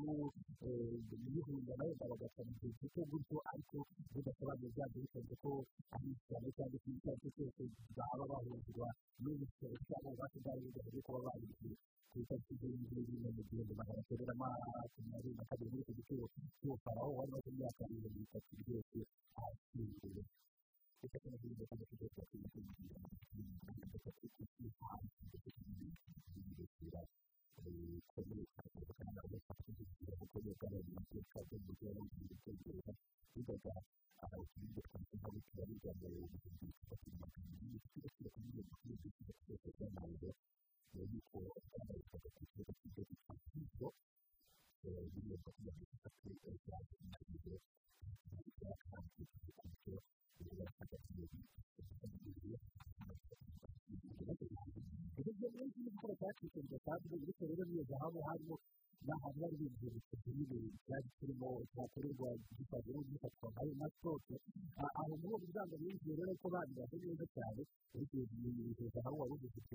[1.22, 3.78] ruyihunga wenda bagasa mu gihe gito gutyo ariko
[4.12, 5.51] bidasobanuye byanze bikunze ko
[5.95, 7.62] ari ishyano cyangwa se icyo ari cyo cyose
[7.97, 8.89] baba bahuzwa
[9.22, 11.76] n'ibiciro cyangwa ububasha bwabo bigamije kuba babishyura
[12.11, 16.24] ku itariki z'ibihumbi mu gihumbi magana cyenda makumyabiri na kabiri muri icyo giciro
[16.59, 18.99] cy'ubufaraho wari umaze imyaka ibihumbi bitatu byose
[19.45, 20.22] ashyinguwe
[21.03, 22.07] reka tunagire kandi tujye
[26.78, 27.01] tuba
[27.99, 32.92] bikomeye cyane kandi abafite kugira ngo bakomeze mu mateka yo mu gihe bari mu cyongereza
[33.34, 33.72] bigaga
[34.24, 39.32] abakinnyi twese ntabwo tubarizwa mu bihumbi bitatu na makumyabiri n'igiciro kiri kuri mirongo itatu n'igiciro
[39.44, 40.30] cyose cy'amabuye
[41.12, 41.38] yuko
[41.72, 43.57] bambaye ifoto ku kigo cy'igihugu cya kigo miliyoni makumyabiri n'itatu z'amadolari n'amabuye ya kandi kuko
[43.57, 43.57] birafasha cyane ibyo
[56.09, 58.56] n'ibikoro byacitse bidasanzwe ariko rero niyo zahabu harimo
[59.06, 60.56] n'ahantu bari binjiye mu kintu
[60.86, 64.34] byari kirimo cyakorerwa gifatwa gifatwa nkayo na sitoke
[64.98, 67.62] aho muri uwo muryango binjiye rero ko banyuraze neza cyane
[67.94, 69.74] ariko iyo zahabu wari ufite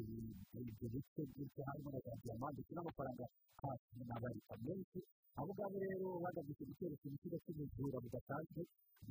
[0.69, 3.25] ibyo bice byinshi harimo na za diyama ndetse n'amafaranga
[3.61, 4.99] hafi n'abarika menshi
[5.39, 8.61] abo ngabo rero bagamije gutera ikintu cy'ubujura budasanzwe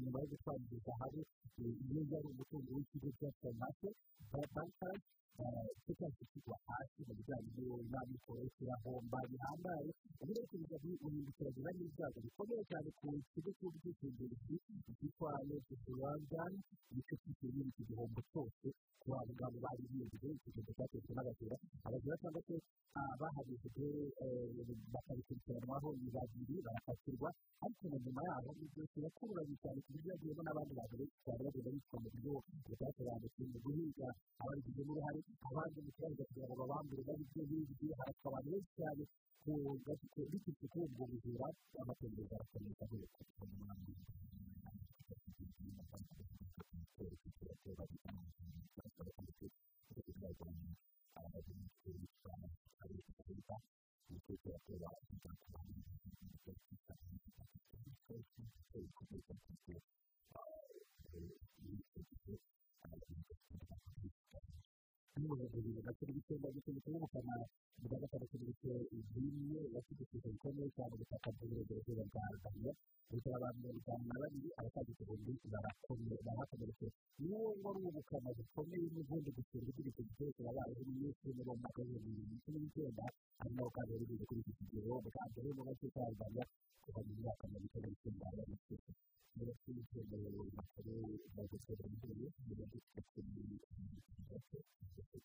[0.02, 1.20] nyuma yo gutwara iyo zahabu
[1.62, 3.88] iyo yari umutungo w'ikigo cya sonate
[4.54, 5.00] bankayi
[5.32, 12.88] kigwa hasi mu bijyanye n'amikoro kirahomba bihambaye ubu rero tuvuga ngo uhindukiranye n'ibyago bikomeye cyane
[13.00, 14.36] ku kigo cy'ubwishingizi
[14.98, 16.58] cyitwa leta rwandani
[16.92, 18.68] ni cyo cyishyuye iki gihombo cyose
[19.02, 21.56] ku abo ngabo bari binjiye ikigega cyatezwe n'abajura
[21.86, 22.54] abajura cyangwa se
[22.92, 23.86] abahabishije
[24.92, 27.28] bakabikurikiranwaho ni babiri barakatirwa
[27.64, 31.70] ariko na nyuma yaho ibyo kirakururanye cyane ku buryo hagiyemo n'abandi bantu benshi cyane bagenda
[31.74, 32.32] bitwa mu buryo
[32.68, 34.08] butasobanukiwe mu guhiga
[34.42, 35.18] ababigizemo uruhare
[35.48, 39.02] abandi mu kibazo kugira ngo babambure babibyo bizwi haratwa abantu benshi cyane
[39.84, 41.46] biturutse kuri ubwo bujura
[41.82, 43.92] amaperereza arakomeza hose n'umuyobozi
[65.40, 67.34] bibiri na cumi n'icyenda gicumbi ubukana
[67.82, 68.72] bwa gatandatu n'ibice
[69.14, 72.70] bimwe yashyigikije bikomeye cyane ubutaka bw'uburengerazuba bwa gana
[73.10, 76.86] bukaba abantu mirongo itanu na babiri abasaga igihumbi barahakomeretse
[77.20, 82.32] niwo wari ubukana bukomeye n'ubundi gutsindwa itegeko cyose yabayeho n'imyinshi muri uwo mwaka w'ibihumbi bibiri
[82.32, 83.04] na cumi n'icyenda
[83.40, 86.42] ari nawo kandi wari ugeze kuri iki kigero bwa mbere mu mateka ya rwanda
[86.84, 88.92] kuva mu myaka mirongo icyenda n'icyenda y'abanyafurika
[89.36, 90.92] muri iki kigero bakuru
[91.36, 95.21] bagezweho n'igihe mirongo itatu n'itatu tukabireba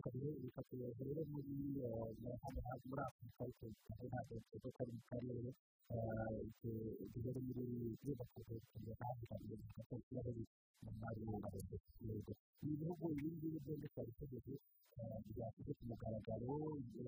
[0.00, 1.54] rero muri
[2.42, 3.64] hano muri afurika ariko
[4.08, 5.50] ntabwo tuzi ko ari mu karere
[7.12, 7.62] tugere muri
[8.04, 9.66] yubakiwe kugeza hafi hari ibintu
[10.06, 14.54] kirahari mu mwari w'ubuyobozi ni ibihugu ibi ngibi byombi twari tugeze
[15.34, 16.50] byashyize ku mugaragaro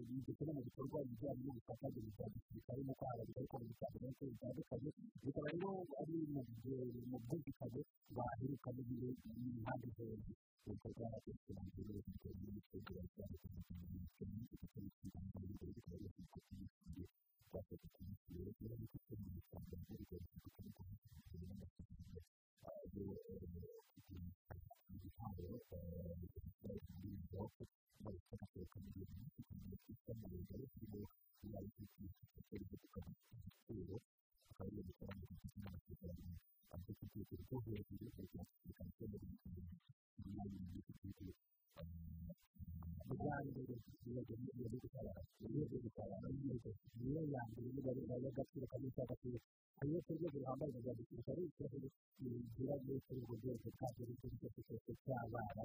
[0.09, 4.89] bigeze no mu bikorwa bijyanye n'ubufatanye bwa gisirikare nk'uko habarizwa ariko mu bitangazamakuru bitandukanye
[5.25, 5.71] bikaba rero
[6.01, 6.15] ari
[7.11, 7.81] mu bwumvikane
[8.17, 10.33] baheruka n'ibihe impande zombi
[10.67, 17.05] ibikorwa by'iterambere bitewe n'imicungire itandukanye y'imitungo kuko bikaba bikaba bikaba bifite imishinga
[17.53, 22.02] bafite imishinga rero ni kuko mu bisanzwe bigomba gukorwa n'amafaranga ayo ibitaro by'ibyobo
[44.63, 45.12] babifata
[45.43, 47.91] mu gihe ariko ku rwego bijyanye n'ibyo niyo gutwara niyo gutwara niyo ya mbere niba
[48.17, 49.39] ari agaciro kanini cy'agaciro
[49.79, 51.77] hanyuma ku rwego ruhambaye mu rwanda gisirikare ikibazo
[52.17, 54.29] kigira muri kuri urwo rwego kandi ari cyo
[54.67, 55.63] cyose cy'abana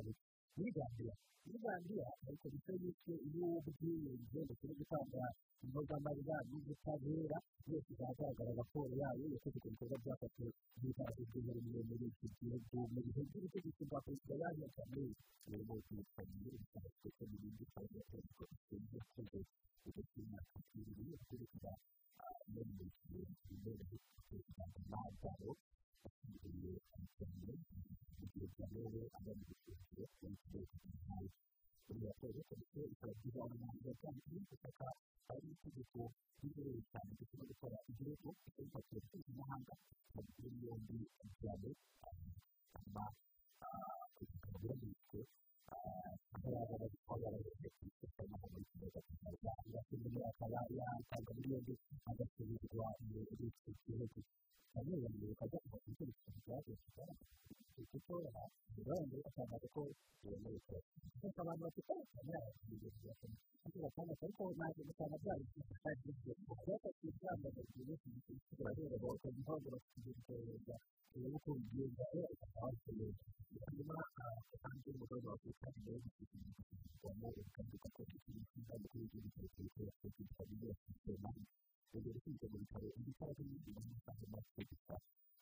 [0.57, 1.13] muri gambiya
[1.45, 5.23] muri gambiya ariko bisa yuko iyo ubwiyunge ndetse no gutanga
[5.63, 10.49] impozamarira n'ubutabera byose bizagaragara raporo yayo yakoze ku bikorwa byafatiwe
[10.79, 11.59] by'igaragaza imbere
[11.89, 15.11] muri iki gihugu mu bihe by'ubutegetsi bwa perezida yahya kamere
[15.47, 19.39] uwo munsi witwaye muri bitaro ndetse n'ibindi kandi yakoreshwa ikintu cyose
[19.87, 21.71] ndetse n'imyaka ibiri yakoreshwa
[22.53, 23.23] muri iki gihe
[23.53, 25.49] imbere y'perezida n'abagabo
[26.01, 27.53] bashyiriye amashyamba
[28.17, 28.47] mu gihe
[29.07, 31.27] byabereye agamije kwishyura kuri iki gihe cy'intara
[31.87, 34.87] muri raporo komisiyo ikaba igize abanyamaguru biba byanditse ubutaka
[35.27, 35.99] hari itegeko
[36.37, 39.73] ry'inzobere cyane no gukora ibirego ikoreshwa ku mpuzamahanga
[40.35, 41.69] muri yombi bikaba
[44.61, 45.19] birabitswe
[45.73, 46.75] aho yaba
[47.07, 48.99] aho yaba yagiye ku isoko n'aho muri kigali
[49.67, 51.73] agakeneye akaba yatanga muri yombi
[52.09, 53.19] agasubizwa mu
[53.87, 54.19] gihugu
[54.73, 56.73] nanone ukajya kuva ku icyerekezo cyaje
[57.91, 58.13] kuko
[58.75, 59.81] birongera ugatangaza ko
[60.25, 60.75] yemewe ko
[61.21, 62.37] gusa abantu bafite amafaranga
[63.65, 66.31] ariko batandatu ariko ntabwo gusanga byari byiza
[66.63, 67.93] byafashe ingamba mu gihe
[68.47, 70.75] kirareba bakagira impamvu bakigeza
[71.15, 72.03] urebe uko bigenda
[72.43, 72.67] ukaba
[72.97, 73.23] neza
[73.65, 73.95] hanyuma
[74.61, 80.53] kandi umugore wa afurika ni nawe gushyirwamo kandi ugakora ikintu cyiza mu gihugu cy'ibitekerezo cy'ibitekerezo
[80.59, 81.41] byose byose
[81.93, 84.95] urugero ushinzwe mu bitaro ibitaro by'ibindi n'amafaranga make gusa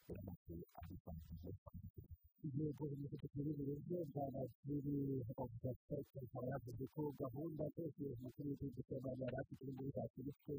[0.09, 1.51] abivanze
[2.55, 4.95] yego bimaze kugira uburyo bwaba buri
[5.27, 5.71] hakorwa
[6.21, 10.53] ikaba yavuze ko gahunda zose umukuru w'igihugu cy'abana yari afite muri zakiritswe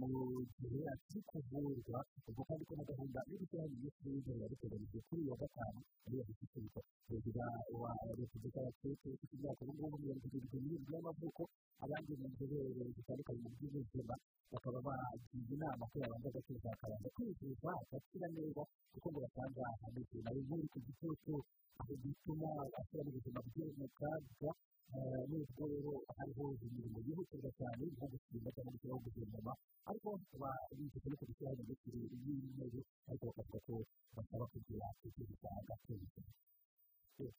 [0.00, 0.12] mu
[0.58, 1.98] gihe akiri kuvurwa
[2.28, 7.44] ubwo kandi ko na gahunda minisitiri w'intebe yabiteganyije kuri wa gatanu muri iyo gushyikiriza perezida
[7.82, 11.42] wa repubulika ya keke ufite imyaka ubu ngubu mirongo irindwi n'irindwi y'amavuko
[11.84, 14.14] abandi mu nzobere zitandukanye mu by'ubuzima
[14.52, 18.53] bakaba bagize inama ko yabanza agatuza akabanza kwivuza agakira neza
[18.92, 20.00] kuko ngo basanga ahantu
[20.44, 21.34] nk'uri ku gitutu
[21.80, 22.48] aho bituma
[22.78, 24.50] ashyira ubuzima bwe mu kaga
[25.28, 29.52] nubwo rero hariho imirimo yihutirwa cyane nko gusimba cyangwa gushyiraho guverinoma
[29.88, 33.74] ariko bakaba bifite no kubishyiraho minisitiri w'intebe ariko bakavuga ko
[34.16, 36.22] basaba kugira kwivuza agatuza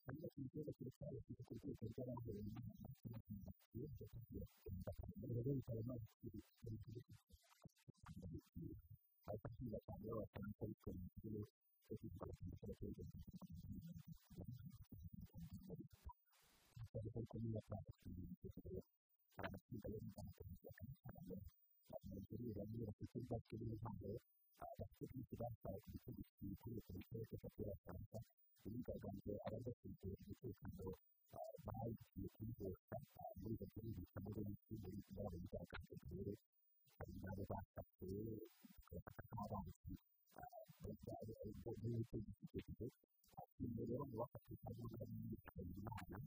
[0.06, 2.86] hanyuma ku kibazo cy'urusabe kiri ku rwego rw'abahuye n'inama
[5.36, 6.95] rero bikaba bimaze kugira
[9.36, 11.42] abakiriya cyane b'abafaransa ariko mu kigo
[11.86, 13.22] cyo kwitwara ku musoro w'ubuzima
[16.92, 18.82] cyane ko kuri iyo mpamvu twirinda
[19.42, 21.34] amatsinda yo mu rwanda cyane
[21.90, 24.12] abanyamaguru bamwe bafite ibibazo by'impano
[24.80, 28.18] bafite byinshi basaba ku gito gikwiye kuri leta y'abaturage bafite abafaransa
[28.66, 30.86] imyigaragambyo abadafite umutekano
[31.66, 32.98] bagiye kuyihosha
[33.40, 36.34] muri izo gihugu muri iki muri iki yabo bigaragaza rero
[37.00, 37.84] bagafata
[39.32, 39.94] nk'abanzi
[41.82, 42.88] muri icyo gitekerezo
[43.56, 45.36] kimwe rero mu bafatisha n'umwami
[45.76, 46.18] imana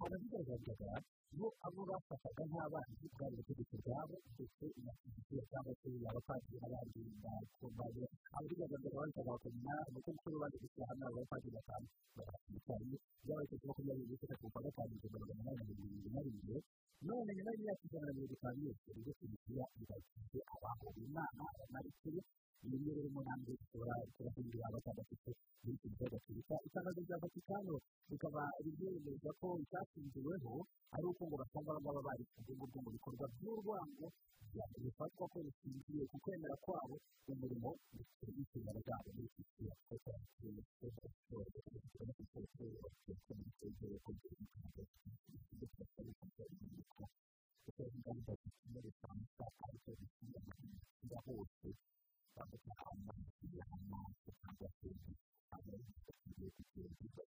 [0.00, 0.92] barabigaragaza
[1.38, 8.04] bo abo bafataga nk'abanzi bwari ubutegetsi bwabo ndetse inashyigikira cyangwa se abapadiri n'abandi bakomeye
[8.36, 11.86] ababigaragaza bahitaga bakamenya umukozi baje gushyira hamwe abo bapadiri batanu
[12.16, 16.10] barashyigikiye byaba ari cyo makumyabiri n'itatu ku kwa gatanu igihumbi magana inani na mirongo irindwi
[16.14, 16.56] na rimwe
[17.02, 22.20] none nyuma y'imyaka ijana na mirongo itanu yose rero kiliziya ibashyize abahowe imana abamarikiri
[22.66, 25.30] iyi niyo rero ntambwe ishobora kubahindura abatagafite
[25.62, 27.74] muri gihe gatolika itangazo rya vatikano
[28.10, 30.52] rikaba ryemeza ko icyashingiweho
[30.96, 32.38] ari uko ngo basanga abangaba bari ku
[32.70, 34.06] rwo mu bikorwa by'urwango
[34.82, 36.94] bifatwa ko rishingiye ku kwemera kwabo
[37.32, 39.70] umurimo ndetse n'inshingano zabo muri gihe
[47.64, 47.80] kuko
[48.40, 49.90] zikenewe cyane kandi ko
[52.36, 54.88] zishyira hose bavuga amazi cyangwa se
[55.56, 57.22] amazi agiye kugenda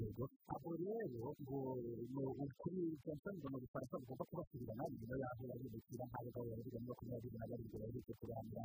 [0.00, 2.24] yego abo rero ngo
[2.60, 7.76] kuri jansanze mu gifaransa bugomba kubasubirana nyuma yaho babimukira nk'abagabo babiri na makumyabiri na barindwi
[7.82, 8.64] baherutse kuramira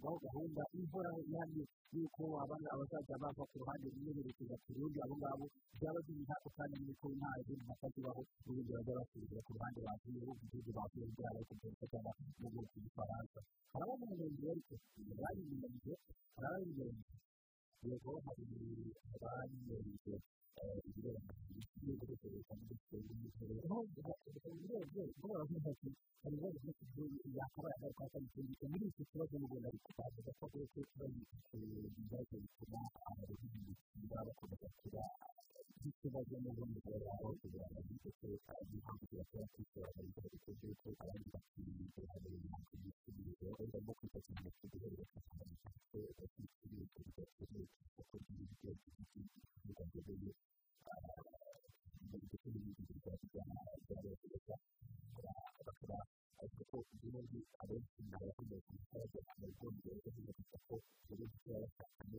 [0.00, 5.14] hagashyirwaho gahunda ihoraho ihamye y'uko abana abazajya bava ku ruhande rumwe berekeza ku rundi abo
[5.20, 5.44] ngabo
[5.78, 10.20] byaba biri hafi kandi n'uko nta zindi mpaka zibaho n'ubundi bajya basubira ku ruhande bavuye
[10.26, 13.38] mu gihugu bavuye byaba ariko byose cyangwa mu bwoko bw'igifaransa
[13.72, 14.74] hari abandi mu mirenge ariko
[15.20, 15.92] bari mu mirenge
[16.36, 17.14] hari abari mu mirenge
[17.88, 18.44] yego hari
[19.20, 20.39] abanyereje ibirebana
[21.84, 23.78] n'ibyo gukoresha muri siporo n'imikino aho
[24.64, 25.88] urebye ngo baravuga ati
[26.22, 26.58] hari ibibazo
[26.92, 31.18] byinshi yakabaye ari kwa kabiri muri iki kibazo n'ubundi ariko bavuga ko rwose ikibazo
[31.96, 33.72] bizaza bituma abahinzi
[34.10, 35.02] bakomeza kuba
[35.88, 38.10] ikibazo n'ubundi bwabo kugira ngo bite
[38.74, 44.64] impamvu zibasaba kwishyura ibyo bikoze ko abandi bakiriye hari impamvu y'ibisubizo bagomba kwita cyane ku
[44.70, 48.70] guhererekanya amafaranga y'ibisubizo bidakeneye ku isoko ry'ibiryo
[49.66, 50.32] bidakeneye
[52.26, 53.44] ndetse n'ibindi bikorwa bya
[54.04, 54.54] leta
[55.66, 55.98] bakaba
[56.40, 60.74] ariko ko ubundi abenshi ntabakeneye kubikora byakeneye ko bigenda bibafasha ko
[61.06, 62.18] buri wese yaba ashakanye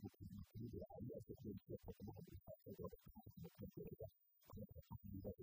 [0.00, 4.06] mu kintu kiri ahantu hose ku buryo bakaba babifasha bagafasha mu kwikorera
[4.48, 5.42] bagafasha mu bibazo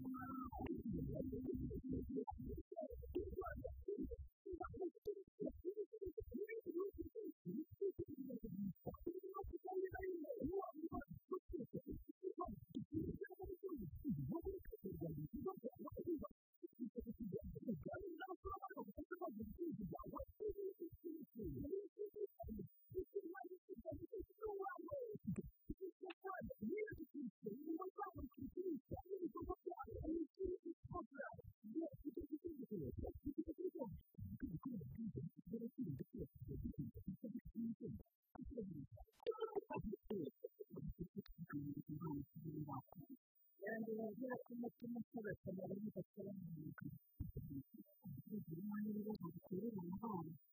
[42.65, 43.01] b'urwego
[43.61, 44.97] rw'umutekano yagira ko umutima
[45.81, 46.85] bidakora mu mwuga
[48.25, 50.50] kugira amahirwe mu bikorera amahoro ufite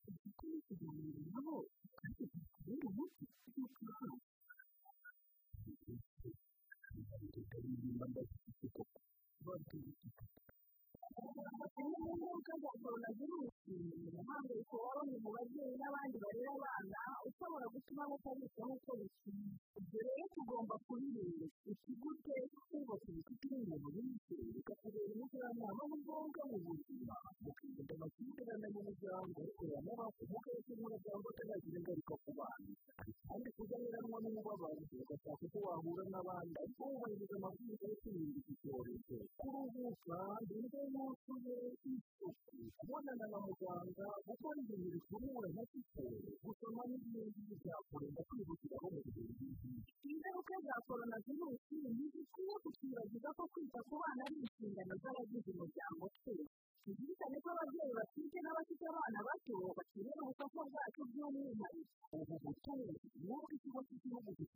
[36.19, 36.58] n'abandi.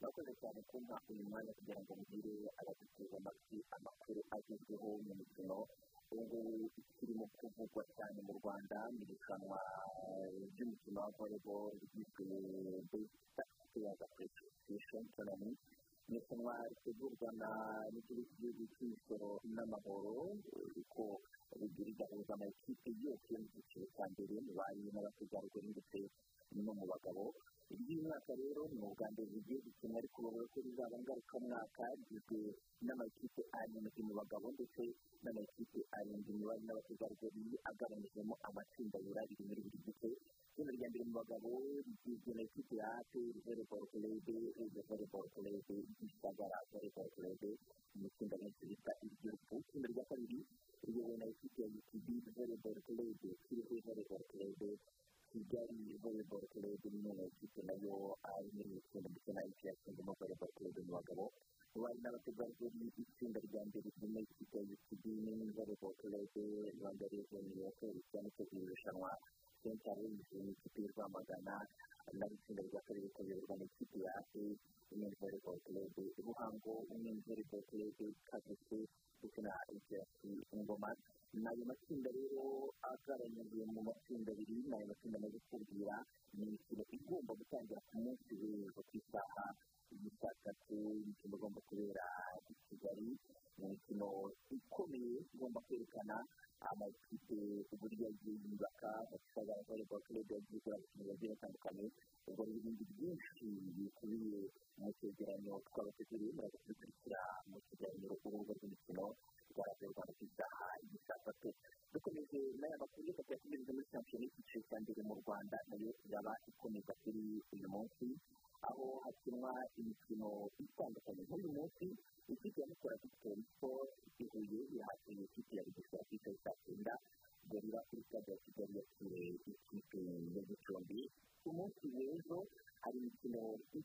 [0.00, 5.56] murakoze cyane kumpa uyu mwanya kugira ngo mugire abaduteze amatwi amakuru agezweho mu mikino
[6.12, 9.58] ubu ngubu ikirimo kuvugwa cyane mu rwanda mu irushanwa
[10.52, 12.24] ry'umukino wa volleyball ryiswe
[12.90, 15.58] best players appreciation tournament
[16.08, 17.28] ni irushanwa ritegurwa
[17.92, 20.14] n'ikigo cy'igihugu cy'imisoro n'amahoro
[20.74, 21.04] kuko
[21.60, 25.98] rigira igahuza amakipe yose yo mu cyiciro cya mbere mu bari n'abategarugori ndetse
[26.64, 27.24] no mu bagabo
[27.74, 32.38] iby'uyu mwaka rero ni ubwa mbere rigiye gukina ariko bavuga ko rizaba ngarukamwaka rigizwe
[32.86, 34.82] n'amakipe arindwi mu bagabo ndetse
[35.22, 40.08] n'amakipe arindwi mu bari n'abategarugori agabanyijemo amatsinda abiri abiri muri buri gice
[40.48, 41.48] itsinda rya mbere mu bagabo
[41.86, 44.26] rigizwe na ikipe ya aperi volleyball club
[44.62, 45.66] uje volleyball club
[45.98, 47.40] gisagara volleyball club
[47.98, 50.38] mu itsinda benshi bita iry'urupfu itsinda rya kabiri
[50.86, 54.78] riyobowe na ikipe ya utb volleyball club kiriho volleyball club
[55.36, 60.12] kigali volleyball club imwe mu ikipe na yo ari muri tsinda ndetse na ikipe yatsinzemo
[60.18, 61.24] volleyball club mu bagabo
[61.82, 64.58] bari n'abategarugori itsinda rya mbere ririmo ikipe
[65.04, 66.32] n'indi volleyball club
[66.80, 69.10] rwanda reveni yatoreye cyane cyo iri rushanwa
[69.62, 71.54] senta wese ni ikipe y'u rwamagana
[72.18, 74.42] naho itsinda rya kabiri rikayoborwa n'ikipe ya ase
[74.92, 75.92] imwe volleyball club
[76.24, 77.96] ruhango imwe volleyball club
[78.30, 78.78] kagese
[79.20, 80.88] ndetse na icyatsi ingoma
[81.34, 82.44] ni ayo matsinda rero
[82.92, 85.94] agabanyijwe mu matsinda abiri ni ayo matsinda amaze kubwira
[86.36, 89.44] ni imikino igomba gutangira ku munsi w'ejo ku isaha
[90.02, 92.04] y'isaa tatu imikino igomba kubera
[92.52, 93.08] i kigali
[93.58, 94.08] ni imikino
[94.56, 96.16] ikomeye igomba kwerekana
[96.70, 97.38] amakipe
[97.74, 98.90] uburyo yagiye yubaka
[99.22, 100.60] gisagara volleyball club yagiye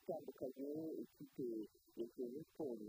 [0.02, 0.70] itandukanye
[1.04, 1.44] ifite
[1.96, 2.82] serivisi siporo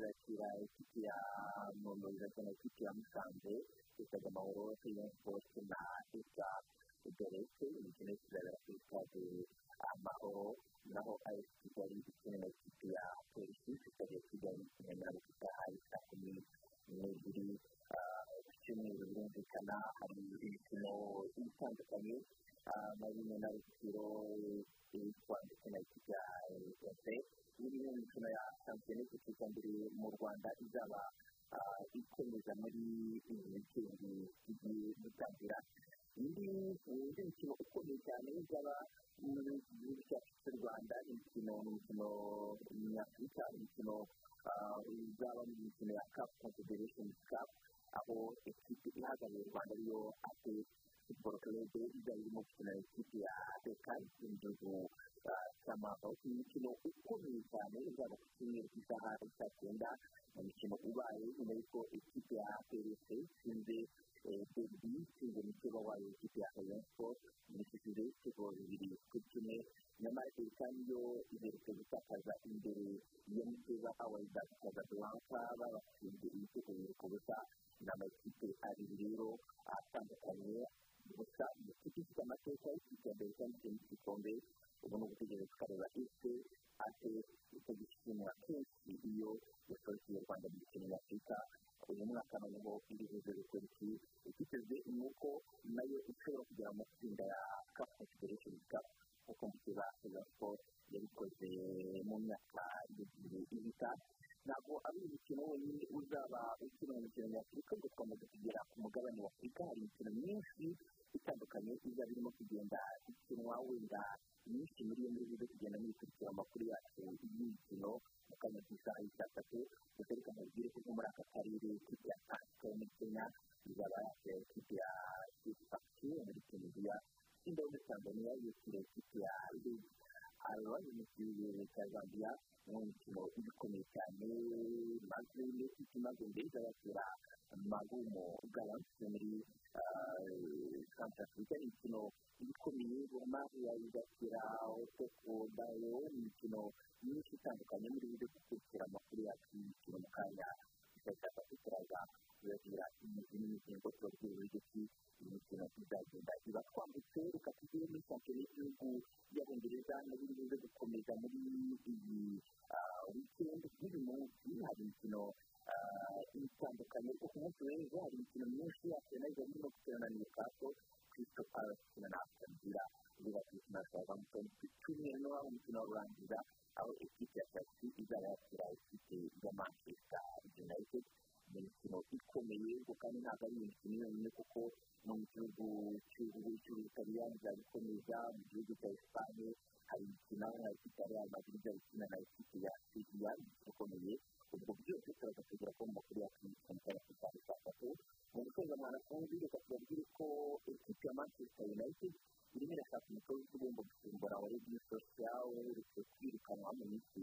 [179.47, 180.23] ya manchester
[180.65, 181.05] united
[181.53, 184.61] ni imikino ikomeye ariko kandi ntabwo ari imikino yonyine kuko
[185.05, 185.67] no mu gihugu
[186.11, 189.49] cy'ubu cy'ubutaliyani byabikomeza mu gihugu cya esipanye
[189.91, 194.13] hari imikino na ekipi ya real madrid ikina na ekipi ya siriya imikino ikomeye
[194.55, 197.89] ubwo byose turaza kugira ko mu makuru yacu y'umukara ku cyane cya tatu
[198.33, 200.27] mu gusoza mwanafunzi reka tubabwire ko
[200.73, 202.13] ekipi ya manchester united
[202.55, 207.23] irimo irashaka umutoza ugomba gusimbura wa regi sosiyal uretse kwirukanwa mu minsi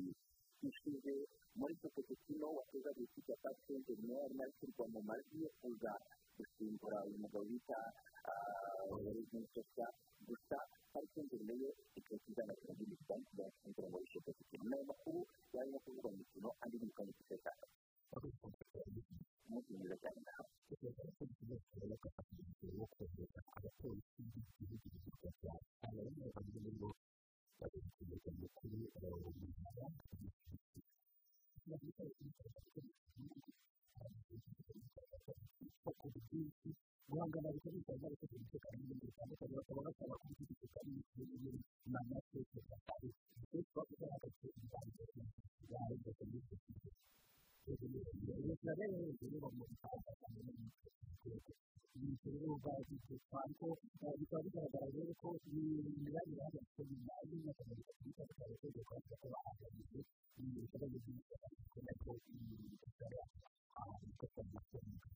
[0.64, 1.14] ucishije
[1.60, 5.91] muri sopekino wakoze ikipe ya pasiteri niyo yarimo ashyirwa mu majwi kuza
[6.38, 7.80] gusimbura uyu mugabo bita
[9.16, 9.86] regensetsa
[10.28, 10.57] gusa
[10.93, 15.20] pasiteri na yo ikaba izana serivisi zitandukanye zisimbura muri sopekino ni ayo makuru
[15.55, 17.39] yarimo kuvuga mu mikino andi yirukanye ikipe ya
[18.12, 19.01] pasiteri
[19.47, 20.47] umunsi mwiza cyane nawe
[23.55, 25.51] abapolisi b'igihugu cy'u rwanda
[25.88, 26.89] abanyarwanda
[27.60, 29.84] bari kwereka mukuru wawe w'umugabo
[35.84, 36.70] kuko bwinshi
[37.10, 41.51] guhangana bikoreshwa n'abakozi b'umutekano n'ibindi bitandukanye bakaba basaba kubyibuka n'imiturire
[41.91, 43.10] n'amateka atari
[43.49, 45.24] ndetse bakaba bagakora imbanziriza
[45.72, 46.55] yawe ndetse n'ibyo
[47.68, 50.12] leta rero ni ikigo mu rwanda
[51.99, 52.53] ni ikigo
[53.43, 58.84] ariko bikaba bigaragara rero ko imibare ihagaze nyuma y'imyaka mirongo itatu n'itanu cyane ko byo
[58.88, 59.99] kubera ko bahagaritse
[60.39, 63.47] ibikorwa by'ubuzima kubera ko bigaragara
[63.80, 65.07] ahantu h'ifoto y'umutungo